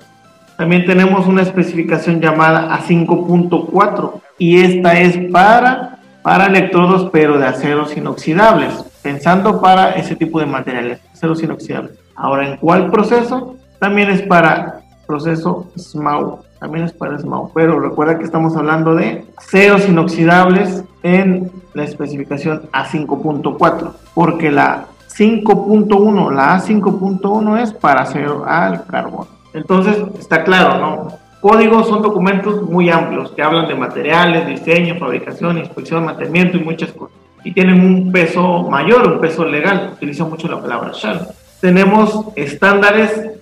También 0.57 0.85
tenemos 0.85 1.27
una 1.27 1.43
especificación 1.43 2.21
llamada 2.21 2.77
A5.4 2.79 4.21
y 4.39 4.63
esta 4.63 4.99
es 4.99 5.19
para, 5.31 5.99
para 6.23 6.47
electrodos 6.47 7.09
pero 7.13 7.39
de 7.39 7.47
aceros 7.47 7.97
inoxidables, 7.97 8.85
pensando 9.03 9.61
para 9.61 9.93
ese 9.93 10.15
tipo 10.15 10.41
de 10.41 10.47
materiales, 10.47 11.01
aceros 11.13 11.43
inoxidables. 11.43 11.93
Ahora, 12.15 12.49
¿en 12.49 12.57
cuál 12.59 12.91
proceso? 12.91 13.57
También 13.79 14.11
es 14.11 14.23
para 14.23 14.83
proceso 15.07 15.71
SMAU, 15.77 16.39
también 16.61 16.85
es 16.85 16.93
para 16.93 17.19
SMAU, 17.19 17.51
pero 17.53 17.81
recuerda 17.81 18.19
que 18.19 18.25
estamos 18.25 18.57
hablando 18.57 18.95
de 18.95 19.25
aceros 19.37 19.89
inoxidables 19.89 20.85
en 21.03 21.51
la 21.75 21.85
especificación 21.85 22.63
A5.4, 22.73 23.93
porque 24.15 24.53
la 24.53 24.87
5.1, 25.17 26.33
la 26.33 26.57
A5.1 26.59 27.63
es 27.63 27.73
para 27.73 28.03
acero 28.03 28.45
al 28.47 28.87
carbono. 28.87 29.29
Entonces, 29.53 29.97
está 30.19 30.45
claro, 30.45 30.79
¿no? 30.79 31.09
Códigos 31.41 31.89
son 31.89 32.03
documentos 32.03 32.63
muy 32.63 32.89
amplios 32.89 33.33
que 33.33 33.43
hablan 33.43 33.67
de 33.67 33.75
materiales, 33.75 34.47
diseño, 34.47 34.97
fabricación, 34.99 35.59
inspección, 35.59 36.05
mantenimiento 36.05 36.57
y 36.57 36.65
muchas 36.65 36.93
cosas. 36.93 37.17
y 37.45 37.51
tienen 37.51 37.85
un 37.85 38.13
peso 38.13 38.63
mayor, 38.71 39.15
un 39.15 39.21
peso 39.21 39.45
legal. 39.45 39.95
Utilizo 39.95 40.29
mucho 40.29 40.47
la 40.47 40.61
palabra 40.61 40.93
shall. 40.95 41.27
Tenemos 41.61 42.27
estándares 42.37 43.33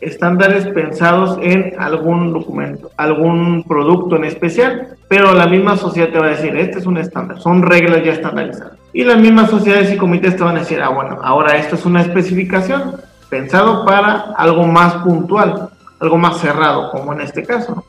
estándares 0.00 0.66
pensados 0.66 1.38
en 1.42 1.74
algún 1.78 2.32
documento, 2.32 2.90
algún 2.96 3.64
producto 3.64 4.16
en 4.16 4.24
especial, 4.24 4.96
pero 5.08 5.34
la 5.34 5.46
misma 5.46 5.76
sociedad 5.76 6.10
te 6.10 6.18
va 6.18 6.26
a 6.26 6.30
decir, 6.30 6.56
este 6.56 6.78
es 6.78 6.86
un 6.86 6.98
estándar, 6.98 7.40
son 7.40 7.62
reglas 7.62 8.04
ya 8.04 8.12
estandarizadas. 8.12 8.77
Y 8.92 9.04
las 9.04 9.18
mismas 9.18 9.50
sociedades 9.50 9.92
y 9.92 9.96
comités 9.96 10.36
te 10.36 10.42
van 10.42 10.56
a 10.56 10.60
decir, 10.60 10.80
ah, 10.80 10.88
bueno, 10.88 11.18
ahora 11.22 11.56
esto 11.56 11.74
es 11.74 11.84
una 11.84 12.00
especificación 12.00 12.96
pensado 13.28 13.84
para 13.84 14.32
algo 14.36 14.64
más 14.66 14.94
puntual, 14.96 15.68
algo 16.00 16.16
más 16.16 16.38
cerrado, 16.38 16.90
como 16.90 17.12
en 17.12 17.20
este 17.20 17.44
caso, 17.44 17.84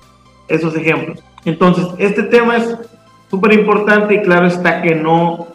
esos 0.48 0.76
ejemplos. 0.76 1.24
Entonces, 1.46 1.88
este 1.98 2.24
tema 2.24 2.58
es 2.58 2.76
súper 3.30 3.54
importante 3.54 4.16
y 4.16 4.22
claro 4.22 4.48
está 4.48 4.82
que 4.82 4.96
no 4.96 5.48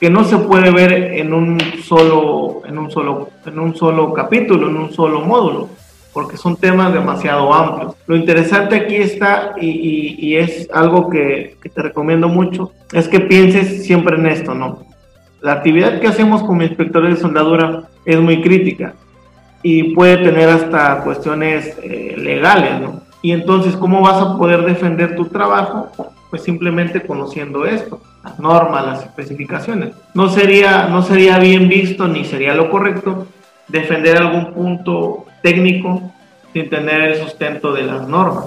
que 0.00 0.10
no 0.10 0.24
se 0.24 0.36
puede 0.36 0.70
ver 0.72 0.92
en 0.92 1.32
un 1.32 1.58
solo 1.82 2.62
en 2.66 2.76
un 2.76 2.90
solo 2.90 3.30
en 3.46 3.58
un 3.58 3.74
solo 3.74 4.12
capítulo, 4.12 4.68
en 4.68 4.76
un 4.76 4.92
solo 4.92 5.20
módulo 5.20 5.68
porque 6.14 6.36
son 6.36 6.56
temas 6.56 6.94
demasiado 6.94 7.52
amplios. 7.52 7.96
Lo 8.06 8.14
interesante 8.14 8.76
aquí 8.76 8.94
está, 8.94 9.54
y, 9.60 10.36
es 10.36 10.70
algo 10.72 11.10
que, 11.10 11.56
te 11.62 11.82
recomiendo 11.82 12.28
mucho, 12.28 12.70
es 12.92 13.08
que 13.08 13.20
pienses 13.20 13.84
siempre 13.84 14.16
en 14.16 14.26
esto, 14.26 14.54
¿no? 14.54 14.84
La 15.42 15.52
actividad 15.52 16.00
que 16.00 16.06
hacemos 16.06 16.42
como 16.44 16.62
inspectores 16.62 17.16
de 17.16 17.20
soldadura 17.20 17.82
es 18.06 18.18
muy 18.20 18.40
crítica 18.40 18.94
y 19.62 19.94
puede 19.94 20.18
tener 20.18 20.48
hasta 20.48 21.02
cuestiones 21.02 21.76
eh, 21.82 22.14
legales, 22.16 22.80
¿no? 22.80 23.02
Y 23.20 23.32
entonces, 23.32 23.74
¿cómo 23.74 24.00
vas 24.00 24.22
a 24.22 24.38
poder 24.38 24.64
defender 24.64 25.16
tu 25.16 25.26
trabajo? 25.26 25.90
Pues 26.30 26.42
simplemente 26.42 27.06
conociendo 27.06 27.64
esto, 27.64 28.00
las 28.22 28.38
normas, 28.38 28.86
las 28.86 29.02
especificaciones. 29.02 29.94
No 30.14 30.28
sería, 30.28 30.88
no 30.88 31.02
sería 31.02 31.38
bien 31.38 31.68
visto 31.68 32.06
ni 32.06 32.24
sería 32.24 32.54
lo 32.54 32.70
correcto 32.70 33.26
defender 33.68 34.18
algún 34.18 34.52
punto 34.52 35.26
técnico 35.44 36.00
sin 36.54 36.70
tener 36.70 37.02
el 37.02 37.16
sustento 37.16 37.74
de 37.74 37.82
las 37.82 38.08
normas. 38.08 38.46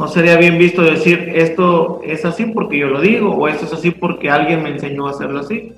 No 0.00 0.08
sería 0.08 0.36
bien 0.36 0.58
visto 0.58 0.82
decir 0.82 1.30
esto 1.32 2.00
es 2.04 2.24
así 2.24 2.46
porque 2.46 2.76
yo 2.76 2.88
lo 2.88 3.00
digo 3.00 3.30
o 3.30 3.46
esto 3.46 3.66
es 3.66 3.72
así 3.72 3.92
porque 3.92 4.28
alguien 4.28 4.64
me 4.64 4.70
enseñó 4.70 5.06
a 5.06 5.12
hacerlo 5.12 5.38
así 5.38 5.72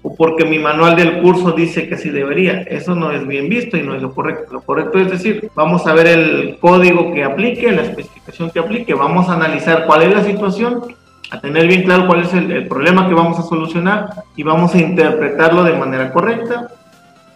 o 0.00 0.16
porque 0.16 0.46
mi 0.46 0.58
manual 0.58 0.96
del 0.96 1.20
curso 1.20 1.52
dice 1.52 1.86
que 1.86 1.96
así 1.96 2.08
debería. 2.08 2.62
Eso 2.62 2.94
no 2.94 3.10
es 3.10 3.26
bien 3.26 3.50
visto 3.50 3.76
y 3.76 3.82
no 3.82 3.94
es 3.94 4.00
lo 4.00 4.14
correcto. 4.14 4.54
Lo 4.54 4.62
correcto 4.62 4.98
es 5.00 5.10
decir, 5.10 5.50
vamos 5.54 5.86
a 5.86 5.92
ver 5.92 6.06
el 6.06 6.56
código 6.58 7.12
que 7.12 7.24
aplique, 7.24 7.70
la 7.70 7.82
especificación 7.82 8.50
que 8.50 8.60
aplique, 8.60 8.94
vamos 8.94 9.28
a 9.28 9.34
analizar 9.34 9.84
cuál 9.84 10.04
es 10.04 10.14
la 10.14 10.24
situación, 10.24 10.96
a 11.30 11.40
tener 11.40 11.66
bien 11.66 11.82
claro 11.82 12.06
cuál 12.06 12.22
es 12.22 12.32
el, 12.32 12.50
el 12.50 12.68
problema 12.68 13.06
que 13.06 13.12
vamos 13.12 13.38
a 13.38 13.42
solucionar 13.42 14.08
y 14.34 14.42
vamos 14.44 14.74
a 14.74 14.78
interpretarlo 14.78 15.62
de 15.62 15.74
manera 15.74 16.10
correcta 16.10 16.68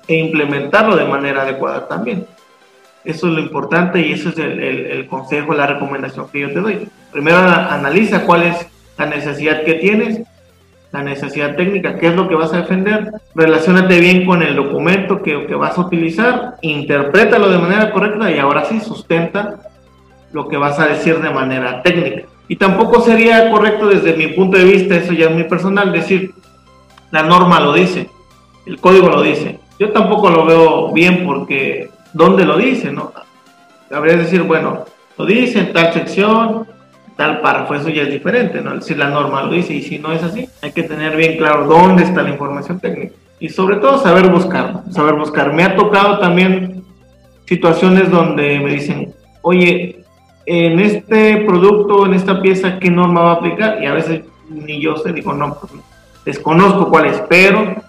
e 0.06 0.16
implementarlo 0.16 0.96
de 0.96 1.04
manera 1.04 1.42
adecuada 1.42 1.88
también. 1.88 2.26
Eso 3.04 3.26
es 3.26 3.32
lo 3.34 3.40
importante 3.40 4.00
y 4.00 4.12
eso 4.12 4.28
es 4.28 4.38
el, 4.38 4.60
el, 4.60 5.06
consejo, 5.06 5.54
la 5.54 5.66
recomendación 5.66 6.28
que 6.30 6.40
yo 6.40 6.52
te 6.52 6.60
doy. 6.60 6.88
Primero 7.10 7.38
analiza 7.38 8.24
cuál 8.24 8.44
es 8.44 8.66
la 8.96 9.06
necesidad 9.06 9.64
que 9.64 9.74
tienes, 9.74 10.20
la 10.92 11.02
necesidad 11.02 11.56
técnica, 11.56 11.98
qué 11.98 12.08
es 12.08 12.14
lo 12.14 12.28
que 12.28 12.34
vas 12.34 12.52
a 12.52 12.58
defender, 12.58 13.12
relacionate 13.34 13.98
bien 13.98 14.24
con 14.24 14.42
el 14.42 14.54
documento 14.54 15.22
que, 15.22 15.46
que 15.46 15.54
vas 15.54 15.76
a 15.78 15.80
utilizar, 15.80 16.56
interprétalo 16.60 17.48
de 17.48 17.58
manera 17.58 17.90
correcta 17.90 18.30
y 18.30 18.38
ahora 18.38 18.66
sí 18.66 18.78
sustenta 18.80 19.58
lo 20.32 20.48
que 20.48 20.56
vas 20.56 20.78
a 20.78 20.86
decir 20.86 21.20
de 21.20 21.30
manera 21.30 21.82
técnica. 21.82 22.22
Y 22.46 22.56
tampoco 22.56 23.00
sería 23.00 23.50
correcto 23.50 23.88
desde 23.88 24.14
mi 24.14 24.28
punto 24.28 24.58
de 24.58 24.64
vista, 24.64 24.96
eso 24.96 25.12
ya 25.12 25.26
es 25.26 25.32
muy 25.32 25.44
personal, 25.44 25.92
decir, 25.92 26.34
la 27.10 27.22
norma 27.22 27.60
lo 27.60 27.72
dice, 27.72 28.10
el 28.66 28.78
código 28.78 29.08
lo 29.08 29.22
dice, 29.22 29.58
yo 29.82 29.90
tampoco 29.90 30.30
lo 30.30 30.44
veo 30.46 30.92
bien 30.92 31.24
porque 31.26 31.90
¿dónde 32.12 32.44
lo 32.44 32.56
dice? 32.56 32.92
No? 32.92 33.12
Habría 33.90 34.14
que 34.14 34.22
decir, 34.22 34.44
bueno, 34.44 34.84
lo 35.18 35.26
dice 35.26 35.58
en 35.58 35.72
tal 35.72 35.92
sección, 35.92 36.68
tal 37.16 37.40
párrafo, 37.40 37.74
eso 37.74 37.88
ya 37.88 38.02
es 38.02 38.10
diferente, 38.10 38.60
¿no? 38.60 38.80
Si 38.80 38.94
la 38.94 39.10
norma 39.10 39.42
lo 39.42 39.50
dice 39.50 39.74
y 39.74 39.82
si 39.82 39.98
no 39.98 40.12
es 40.12 40.22
así, 40.22 40.48
hay 40.62 40.70
que 40.70 40.84
tener 40.84 41.16
bien 41.16 41.36
claro 41.36 41.66
dónde 41.66 42.04
está 42.04 42.22
la 42.22 42.30
información 42.30 42.78
técnica 42.78 43.16
y 43.40 43.48
sobre 43.48 43.78
todo 43.78 43.98
saber 43.98 44.30
buscar, 44.30 44.82
saber 44.92 45.14
buscar. 45.14 45.52
Me 45.52 45.64
ha 45.64 45.74
tocado 45.74 46.20
también 46.20 46.84
situaciones 47.46 48.08
donde 48.08 48.60
me 48.60 48.74
dicen, 48.74 49.12
oye, 49.42 50.04
en 50.46 50.78
este 50.78 51.38
producto, 51.38 52.06
en 52.06 52.14
esta 52.14 52.40
pieza, 52.40 52.78
¿qué 52.78 52.88
norma 52.88 53.22
va 53.22 53.30
a 53.32 53.34
aplicar? 53.34 53.82
Y 53.82 53.86
a 53.86 53.94
veces 53.94 54.22
ni 54.48 54.80
yo 54.80 54.96
sé, 54.96 55.12
digo, 55.12 55.32
no, 55.32 55.58
pues, 55.58 55.72
desconozco 56.24 56.88
cuál 56.88 57.06
es, 57.06 57.20
pero 57.28 57.82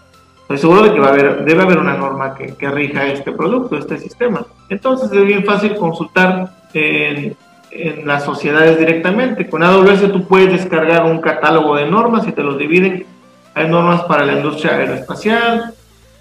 Estoy 0.44 0.58
seguro 0.58 0.82
de 0.84 0.94
que 0.94 1.00
va 1.00 1.08
a 1.08 1.12
haber, 1.12 1.46
debe 1.46 1.64
haber 1.64 1.78
una 1.78 1.96
norma 1.96 2.36
que, 2.36 2.70
rija 2.70 3.08
este 3.08 3.32
producto, 3.32 3.78
este 3.78 3.98
sistema. 3.98 4.46
Entonces 4.68 5.10
es 5.12 5.26
bien 5.26 5.46
fácil 5.46 5.76
consultar 5.76 6.52
en, 6.74 7.36
las 8.04 8.26
sociedades 8.26 8.78
directamente. 8.78 9.50
Con 9.50 9.64
AWS 9.64 10.12
tú 10.12 10.28
puedes 10.28 10.52
descargar 10.52 11.06
un 11.06 11.22
catálogo 11.22 11.76
de 11.76 11.90
normas 11.90 12.28
y 12.28 12.34
te 12.34 12.44
los 12.44 12.58
dividen. 12.58 13.06
Hay 13.56 13.70
normas 13.70 14.04
para 14.04 14.26
la 14.26 14.34
industria 14.34 14.76
aeroespacial, 14.76 15.74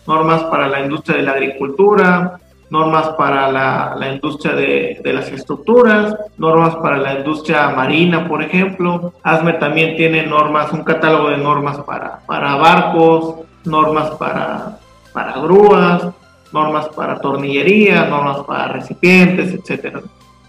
normas 0.06 0.44
para 0.44 0.68
la 0.68 0.80
industria 0.80 1.16
de 1.16 1.24
la 1.24 1.32
agricultura, 1.32 2.38
normas 2.70 3.08
para 3.18 3.50
la, 3.50 3.94
la 3.98 4.14
industria 4.14 4.54
de, 4.54 5.00
de, 5.02 5.12
las 5.12 5.30
estructuras, 5.30 6.16
normas 6.38 6.76
para 6.76 6.96
la 6.96 7.18
industria 7.18 7.68
marina, 7.70 8.26
por 8.26 8.42
ejemplo. 8.42 9.12
ASME 9.22 9.54
también 9.54 9.96
tiene 9.96 10.24
normas, 10.24 10.72
un 10.72 10.84
catálogo 10.84 11.28
de 11.28 11.38
normas 11.38 11.78
para, 11.80 12.20
para 12.26 12.54
barcos, 12.54 13.42
normas 13.64 14.10
para, 14.12 14.78
para 15.12 15.40
grúas, 15.40 16.04
normas 16.52 16.88
para 16.90 17.18
tornillería, 17.18 18.04
normas 18.06 18.38
para 18.46 18.68
recipientes, 18.68 19.52
etcétera. 19.52 20.02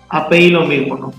API 0.09 0.49
lo 0.49 0.65
mismo, 0.65 0.97
¿no? 0.97 1.13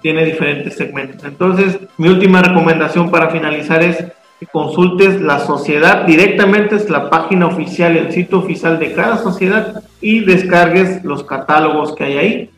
Tiene 0.00 0.24
diferentes 0.24 0.76
segmentos. 0.76 1.24
Entonces, 1.24 1.78
mi 1.98 2.08
última 2.08 2.42
recomendación 2.42 3.10
para 3.10 3.30
finalizar 3.30 3.82
es 3.82 4.04
que 4.40 4.46
consultes 4.46 5.20
la 5.20 5.38
sociedad 5.38 6.04
directamente, 6.04 6.76
es 6.76 6.90
la 6.90 7.10
página 7.10 7.46
oficial, 7.46 7.96
el 7.96 8.12
sitio 8.12 8.38
oficial 8.38 8.78
de 8.78 8.92
cada 8.92 9.18
sociedad 9.18 9.82
y 10.00 10.20
descargues 10.20 11.04
los 11.04 11.24
catálogos 11.24 11.94
que 11.94 12.04
hay 12.04 12.18
ahí. 12.18 12.50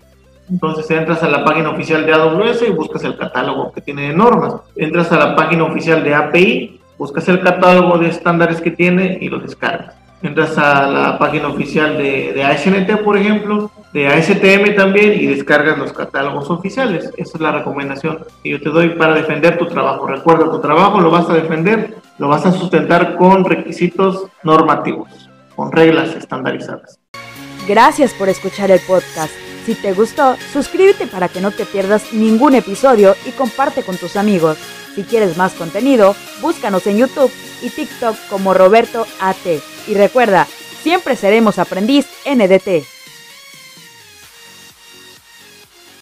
Entonces 0.51 0.91
entras 0.91 1.23
a 1.23 1.29
la 1.29 1.45
página 1.45 1.71
oficial 1.71 2.05
de 2.05 2.13
AWS 2.13 2.63
y 2.69 2.71
buscas 2.71 3.05
el 3.05 3.17
catálogo 3.17 3.73
que 3.73 3.81
tiene 3.81 4.09
de 4.09 4.15
normas. 4.15 4.57
Entras 4.77 5.11
a 5.13 5.19
la 5.19 5.37
página 5.37 5.65
oficial 5.65 6.05
de 6.05 6.15
API 6.15 6.81
buscas 6.98 7.28
el 7.28 7.40
catálogo 7.40 7.98
de 7.98 8.09
estándares 8.09 8.61
que 8.61 8.70
tiene 8.70 9.18
y 9.20 9.28
lo 9.28 9.38
descargas. 9.38 9.94
Entras 10.22 10.57
a 10.57 10.87
la 10.87 11.18
página 11.18 11.48
oficial 11.48 11.98
de, 11.98 12.33
de 12.33 12.44
ASNT, 12.44 13.02
por 13.04 13.18
ejemplo, 13.18 13.70
de 13.92 14.09
ASTM 14.09 14.74
también 14.74 15.12
y 15.20 15.26
descargas 15.26 15.76
los 15.76 15.92
catálogos 15.92 16.48
oficiales. 16.50 17.11
Esa 17.16 17.37
es 17.37 17.40
la 17.40 17.52
recomendación 17.52 18.24
que 18.42 18.50
yo 18.50 18.61
te 18.61 18.70
doy 18.70 18.90
para 18.90 19.14
defender 19.14 19.59
tu 19.59 19.66
trabajo. 19.66 20.07
Recuerda, 20.07 20.50
tu 20.50 20.61
trabajo 20.61 21.00
lo 21.00 21.11
vas 21.11 21.28
a 21.28 21.35
defender, 21.35 21.96
lo 22.18 22.28
vas 22.28 22.46
a 22.46 22.52
sustentar 22.52 23.16
con 23.16 23.44
requisitos 23.44 24.24
normativos, 24.42 25.11
con 25.54 25.70
reglas 25.70 26.14
estandarizadas. 26.14 26.98
Gracias 27.68 28.12
por 28.14 28.28
escuchar 28.28 28.70
el 28.70 28.80
podcast. 28.80 29.33
Si 29.64 29.74
te 29.74 29.92
gustó, 29.92 30.37
suscríbete 30.52 31.07
para 31.07 31.28
que 31.28 31.40
no 31.40 31.50
te 31.50 31.64
pierdas 31.64 32.12
ningún 32.12 32.54
episodio 32.54 33.14
y 33.26 33.30
comparte 33.30 33.83
con 33.83 33.96
tus 33.96 34.16
amigos. 34.16 34.59
Si 34.94 35.02
quieres 35.02 35.37
más 35.37 35.52
contenido, 35.54 36.14
búscanos 36.40 36.87
en 36.87 36.98
YouTube 36.98 37.33
y 37.62 37.70
TikTok 37.70 38.16
como 38.28 38.54
Roberto 38.54 39.07
AT. 39.20 39.46
Y 39.88 39.94
recuerda, 39.94 40.46
siempre 40.83 41.16
seremos 41.16 41.59
aprendiz 41.59 42.07
NDT. 42.24 42.93